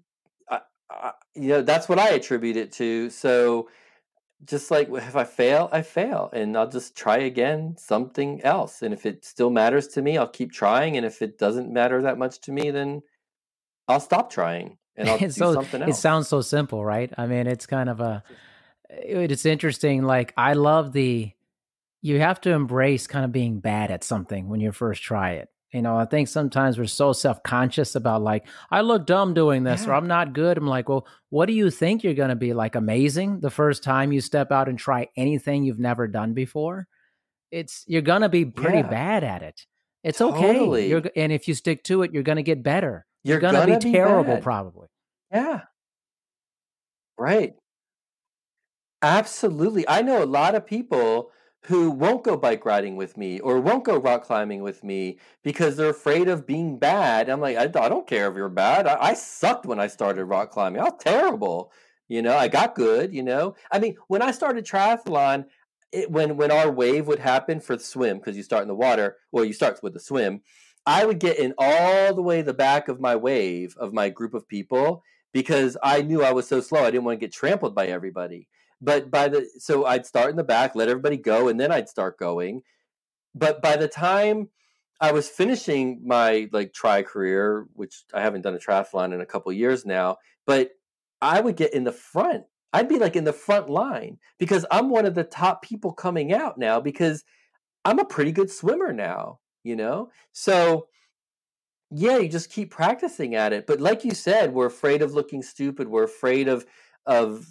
[0.49, 3.09] I, I, you know, that's what I attribute it to.
[3.09, 3.69] So
[4.45, 8.81] just like if I fail, I fail, and I'll just try again something else.
[8.81, 10.97] And if it still matters to me, I'll keep trying.
[10.97, 13.01] And if it doesn't matter that much to me, then
[13.87, 17.11] I'll stop trying and I'll do so something it sounds so simple, right?
[17.17, 18.23] I mean, it's kind of a
[18.89, 21.31] it's interesting like I love the
[22.01, 25.49] you have to embrace kind of being bad at something when you first try it.
[25.73, 29.87] You know, I think sometimes we're so self-conscious about like I look dumb doing this
[29.87, 30.57] or I'm not good.
[30.57, 33.81] I'm like, "Well, what do you think you're going to be like amazing the first
[33.83, 36.87] time you step out and try anything you've never done before?"
[37.51, 38.89] It's you're going to be pretty Yeah.
[38.89, 39.65] bad at it.
[40.03, 40.87] It's okay.
[40.89, 43.05] You're and if you stick to it, you're going to get better.
[43.23, 44.43] You're going to gonna be be terrible bad.
[44.43, 44.87] probably.
[45.31, 45.61] Yeah.
[47.17, 47.53] Right.
[49.01, 49.87] Absolutely.
[49.87, 51.31] I know a lot of people
[51.65, 55.77] who won't go bike riding with me or won't go rock climbing with me because
[55.77, 57.29] they're afraid of being bad.
[57.29, 58.87] I'm like, I, I don't care if you're bad.
[58.87, 60.81] I, I sucked when I started rock climbing.
[60.81, 61.71] I was terrible.
[62.07, 63.55] You know, I got good, you know.
[63.71, 65.45] I mean, when I started triathlon,
[65.91, 68.75] it, when when our wave would happen for the swim, because you start in the
[68.75, 70.41] water, well, you start with the swim,
[70.85, 74.33] I would get in all the way the back of my wave of my group
[74.33, 76.81] of people because I knew I was so slow.
[76.81, 78.47] I didn't want to get trampled by everybody.
[78.81, 81.89] But by the so I'd start in the back, let everybody go, and then I'd
[81.89, 82.61] start going.
[83.35, 84.49] But by the time
[84.99, 89.25] I was finishing my like tri career, which I haven't done a triathlon in a
[89.25, 90.71] couple years now, but
[91.21, 92.43] I would get in the front.
[92.73, 96.33] I'd be like in the front line because I'm one of the top people coming
[96.33, 97.23] out now because
[97.83, 100.11] I'm a pretty good swimmer now, you know?
[100.31, 100.87] So
[101.89, 103.67] yeah, you just keep practicing at it.
[103.67, 105.87] But like you said, we're afraid of looking stupid.
[105.87, 106.65] We're afraid of
[107.05, 107.45] of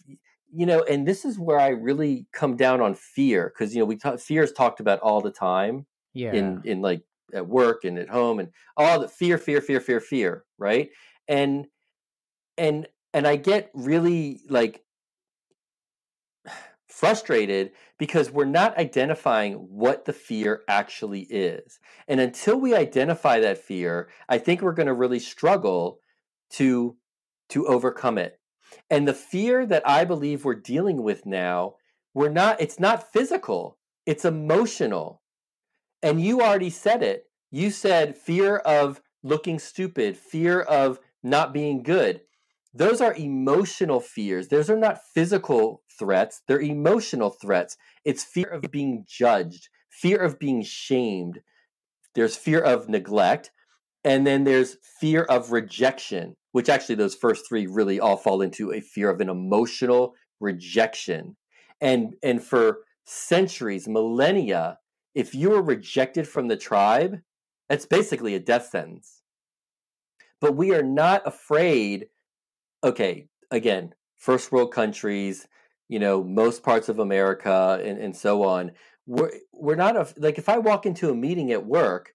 [0.53, 3.87] you know, and this is where I really come down on fear because you know
[3.87, 6.33] we talk, fear is talked about all the time Yeah.
[6.33, 10.01] in in like at work and at home and all the fear, fear, fear, fear,
[10.01, 10.91] fear, right?
[11.29, 11.69] And
[12.59, 14.85] and and I get really like
[16.89, 21.79] frustrated because we're not identifying what the fear actually is.
[22.09, 26.01] And until we identify that fear, I think we're going to really struggle
[26.51, 26.97] to
[27.51, 28.40] to overcome it.
[28.89, 31.75] And the fear that I believe we're dealing with now,
[32.15, 35.23] we're not it's not physical, it's emotional.
[36.03, 37.25] And you already said it.
[37.51, 42.23] You said fear of looking stupid, fear of not being good.
[42.73, 44.49] Those are emotional fears.
[44.49, 47.77] Those are not physical threats, they're emotional threats.
[48.05, 51.41] It's fear of being judged, fear of being shamed.
[52.15, 53.51] There's fear of neglect,
[54.05, 58.73] and then there's fear of rejection, which actually those first three really all fall into
[58.73, 61.37] a fear of an emotional rejection.
[61.81, 64.79] And and for centuries, millennia,
[65.15, 67.21] if you were rejected from the tribe,
[67.69, 69.23] that's basically a death sentence.
[70.41, 72.07] But we are not afraid.
[72.83, 75.47] Okay, again, first world countries,
[75.89, 78.73] you know, most parts of America and, and so on.
[79.07, 82.15] We're we're not af- like if I walk into a meeting at work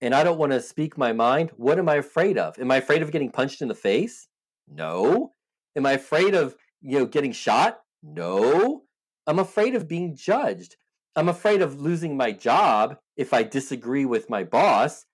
[0.00, 2.58] and I don't want to speak my mind, what am I afraid of?
[2.58, 4.28] Am I afraid of getting punched in the face?
[4.68, 5.32] No.
[5.76, 7.78] Am I afraid of, you know, getting shot?
[8.02, 8.82] No.
[9.26, 10.76] I'm afraid of being judged.
[11.16, 15.04] I'm afraid of losing my job if I disagree with my boss.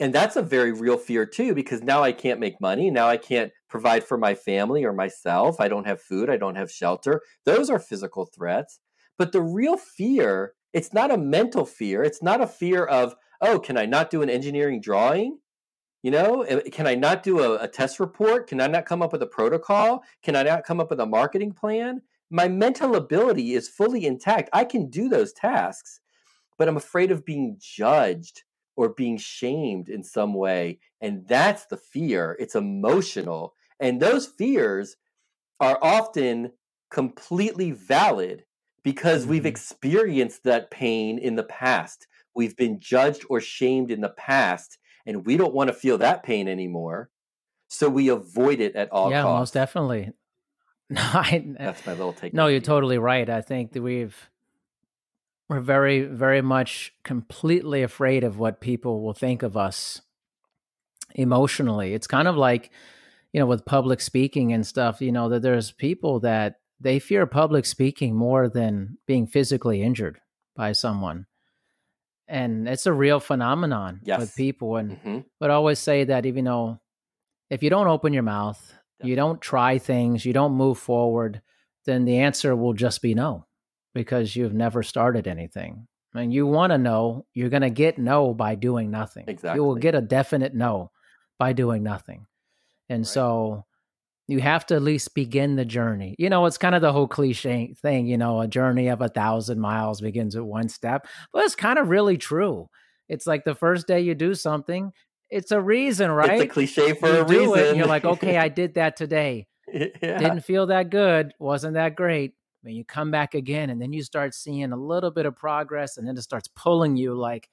[0.00, 2.90] And that's a very real fear too, because now I can't make money.
[2.90, 5.60] Now I can't provide for my family or myself.
[5.60, 6.30] I don't have food.
[6.30, 7.20] I don't have shelter.
[7.44, 8.78] Those are physical threats.
[9.18, 12.02] But the real fear It's not a mental fear.
[12.02, 15.38] It's not a fear of, oh, can I not do an engineering drawing?
[16.02, 18.46] You know, eh, can I not do a, a test report?
[18.48, 20.02] Can I not come up with a protocol?
[20.22, 22.02] Can I not come up with a marketing plan?
[22.30, 24.50] My mental ability is fully intact.
[24.52, 26.00] I can do those tasks,
[26.58, 28.44] but I'm afraid of being judged
[28.76, 30.78] or being shamed in some way.
[31.00, 32.36] And that's the fear.
[32.38, 33.54] It's emotional.
[33.80, 34.96] And those fears
[35.60, 36.52] are often
[36.90, 38.44] completely valid
[38.84, 39.46] because we've Mhm.
[39.46, 42.06] experienced that pain in the past.
[42.38, 46.22] We've been judged or shamed in the past, and we don't want to feel that
[46.22, 47.10] pain anymore.
[47.66, 50.12] So we avoid it at all yeah, most definitely.
[50.90, 52.32] No, I, That's my little take.
[52.32, 52.66] no, you're fear.
[52.66, 53.28] totally right.
[53.28, 54.30] I think that we've
[55.46, 60.00] we're very, very much completely afraid of what people will think of us
[61.14, 61.92] emotionally.
[61.92, 62.70] It's kind of like,
[63.34, 67.26] you know, with public speaking and stuff, you know, that there's people that they fear
[67.26, 70.20] public speaking more than being physically injured
[70.56, 71.26] by someone.
[72.28, 74.18] And it's a real phenomenon Yes.
[74.18, 74.76] with people.
[74.76, 75.24] And Mhm.
[75.40, 76.78] but I always say that even though
[77.50, 81.40] if you don't open your mouth, you don't try things, you don't move forward,
[81.86, 83.46] then the answer will just be no
[83.94, 85.86] because you've never started anything.
[86.14, 89.24] And you want to know, you're going to get no by doing nothing.
[89.28, 90.90] exactly You will get a definite no
[91.38, 92.26] by doing nothing.
[92.88, 93.06] And Right.
[93.06, 93.64] so
[94.28, 96.14] you have to at least begin the journey.
[96.18, 99.08] You know, it's kind of the whole cliche thing, you know, a journey of a
[99.08, 101.06] thousand miles begins with one step.
[101.32, 102.68] But it's kind of really true.
[103.08, 104.92] It's like the first day you do something,
[105.30, 106.42] it's a reason, right?
[106.42, 107.58] It's a cliche for you a do reason.
[107.58, 109.46] it and you're like, okay, I did that today.
[109.72, 110.18] yeah.
[110.18, 112.34] Didn't feel that good, wasn't that great.
[112.62, 115.96] Then you come back again and then you start seeing a little bit of progress
[115.96, 117.48] and then it starts pulling you like,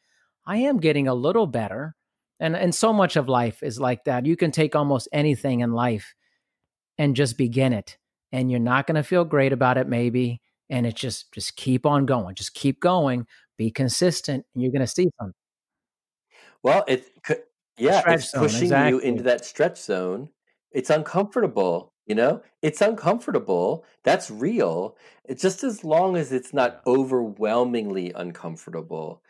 [0.46, 1.96] I am getting a little better.
[2.38, 4.26] And and so much of life is like that.
[4.26, 6.14] You can take almost anything in life
[6.98, 7.98] and just begin it.
[8.32, 10.42] And you're not going to feel great about it maybe.
[10.70, 12.36] And it's just just keep on going.
[12.36, 13.28] Just keep going.
[13.58, 15.34] Be consistent and you're going to see something.
[16.64, 17.44] Well, it could,
[17.78, 20.30] yeah, it's zone, pushing you into that stretch zone.
[20.72, 22.42] It's uncomfortable, you know?
[22.62, 23.86] It's uncomfortable.
[24.04, 24.98] That's real.
[25.24, 29.22] It's just as long as it's not overwhelmingly uncomfortable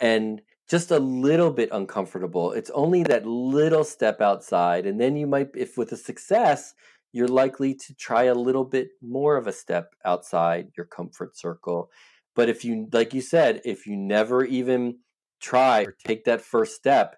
[0.00, 2.52] and just a little bit uncomfortable.
[2.52, 4.86] It's only that little step outside.
[4.86, 6.74] And then you might, if with a success,
[7.12, 11.90] you're likely to try a little bit more of a step outside your comfort circle.
[12.36, 14.98] But if you, like you said, if you never even
[15.40, 17.16] try or take that first step,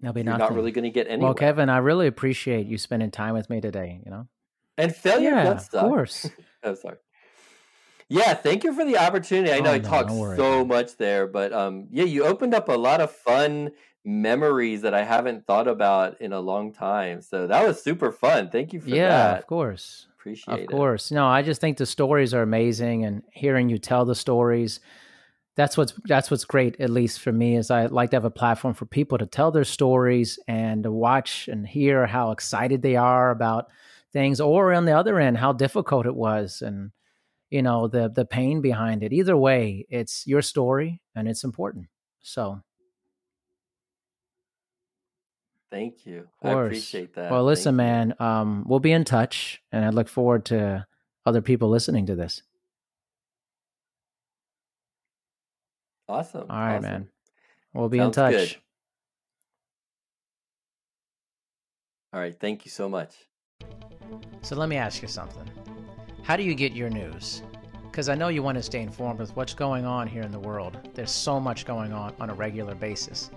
[0.00, 0.38] There'll be you're nothing.
[0.38, 1.28] not really going to get anywhere.
[1.28, 4.28] well, Kevin, I really appreciate you spending time with me today, you know?
[4.78, 6.30] and failure yeah, does of course.
[6.62, 6.96] oh, sorry.
[8.08, 9.52] Yeah, thank you for the opportunity.
[9.52, 12.68] I know Oh, I no, talked so much there, but um, yeah, you opened up
[12.68, 13.70] a lot of fun
[14.04, 17.20] memories that I haven't thought about in a long time.
[17.22, 18.50] So that was super fun.
[18.50, 19.40] Thank you for Yeah, that.
[19.40, 20.06] of course.
[20.18, 20.64] Appreciate Of it.
[20.64, 21.10] Of course.
[21.10, 24.80] No, I just think the stories are amazing and hearing you tell the stories.
[25.56, 28.30] That's what's that's what's great, at least for me, is I like to have a
[28.30, 32.96] platform for people to tell their stories and to watch and hear how excited they
[32.96, 33.66] are about
[34.12, 36.92] things, or on the other end, how difficult it was and
[37.50, 39.12] you know, the the pain behind it.
[39.12, 41.86] Either way, it's your story and it's important.
[42.22, 42.62] So
[45.70, 46.28] Thank you.
[46.42, 47.30] Of I appreciate that.
[47.30, 47.78] Well, listen, you.
[47.78, 50.86] man, um, we'll be in touch, and I look forward to
[51.24, 52.42] other people listening to this.
[56.08, 56.46] Awesome.
[56.50, 56.82] All right, awesome.
[56.82, 57.08] man.
[57.72, 58.32] We'll be Sounds in touch.
[58.32, 58.56] good.
[62.12, 62.36] All right.
[62.38, 63.14] Thank you so much.
[64.42, 65.48] So let me ask you something.
[66.24, 67.42] How do you get your news?
[67.84, 70.38] Because I know you want to stay informed with what's going on here in the
[70.38, 70.76] world.
[70.94, 73.30] There's so much going on on a regular basis.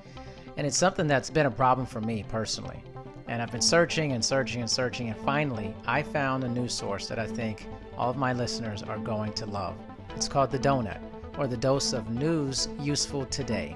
[0.55, 2.83] And it's something that's been a problem for me personally.
[3.27, 7.07] And I've been searching and searching and searching, and finally, I found a news source
[7.07, 9.75] that I think all of my listeners are going to love.
[10.15, 10.99] It's called The Donut,
[11.37, 13.75] or the dose of news useful today.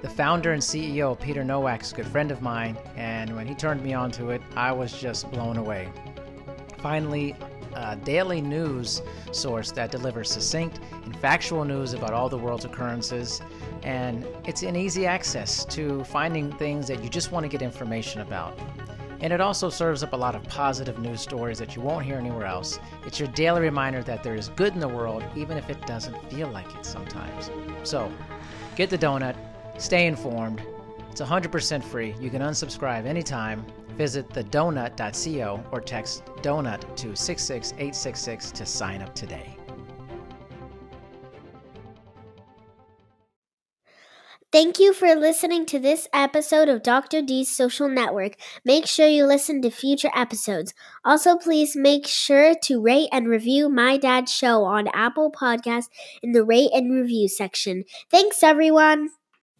[0.00, 3.54] The founder and CEO, Peter Nowak, is a good friend of mine, and when he
[3.54, 5.88] turned me on to it, I was just blown away.
[6.78, 7.34] Finally,
[7.74, 13.42] a daily news source that delivers succinct and factual news about all the world's occurrences,
[13.84, 18.22] and it's in easy access to finding things that you just want to get information
[18.22, 18.58] about.
[19.20, 22.16] And it also serves up a lot of positive news stories that you won't hear
[22.16, 22.78] anywhere else.
[23.06, 26.30] It's your daily reminder that there is good in the world, even if it doesn't
[26.30, 27.50] feel like it sometimes.
[27.84, 28.10] So,
[28.74, 29.36] get the donut,
[29.78, 30.62] stay informed.
[31.10, 32.14] It's 100% free.
[32.20, 33.64] You can unsubscribe anytime.
[33.96, 39.56] Visit thedonut.co or text donut to 66866 to sign up today.
[44.54, 47.20] Thank you for listening to this episode of Dr.
[47.20, 48.36] D's Social Network.
[48.64, 50.72] Make sure you listen to future episodes.
[51.04, 55.88] Also, please make sure to rate and review My Dad's Show on Apple Podcasts
[56.22, 57.82] in the rate and review section.
[58.12, 59.08] Thanks, everyone.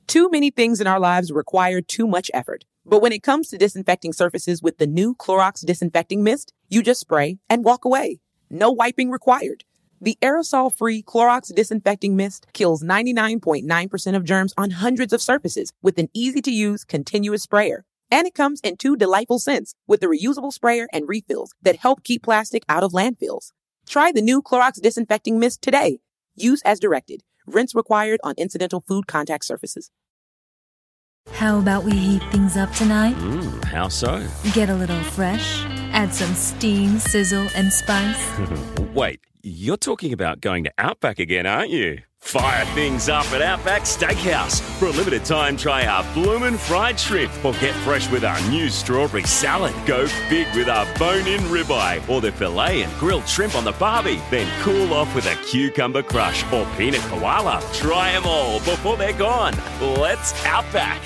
[0.07, 2.65] Too many things in our lives require too much effort.
[2.87, 7.01] But when it comes to disinfecting surfaces with the new Clorox Disinfecting Mist, you just
[7.01, 8.21] spray and walk away.
[8.49, 9.65] No wiping required.
[10.05, 15.99] The aerosol free Clorox disinfecting mist kills 99.9% of germs on hundreds of surfaces with
[15.99, 17.87] an easy to use continuous sprayer.
[18.11, 22.05] And it comes in two delightful scents with the reusable sprayer and refills that help
[22.05, 23.53] keep plastic out of landfills.
[23.89, 26.01] Try the new Clorox disinfecting mist today.
[26.37, 27.23] Use as directed.
[27.47, 29.91] Rinse required on incidental food contact surfaces.
[31.33, 33.15] How about we heat things up tonight?
[33.15, 34.23] Mmm, how so?
[34.53, 38.23] Get a little fresh, add some steam, sizzle, and spice.
[38.95, 41.99] Wait, you're talking about going to Outback again, aren't you?
[42.21, 44.63] Fire things up at Outback Steakhouse.
[44.79, 48.71] For a limited time, try our bloomin' fried shrimp or get fresh with our new
[48.71, 49.75] strawberry salad.
[49.85, 54.23] Go big with our bone-in ribeye or the filet and grilled shrimp on the barbie.
[54.31, 57.63] Then cool off with a cucumber crush or peanut koala.
[57.75, 59.53] Try them all before they're gone.
[59.81, 61.03] Let's Outback.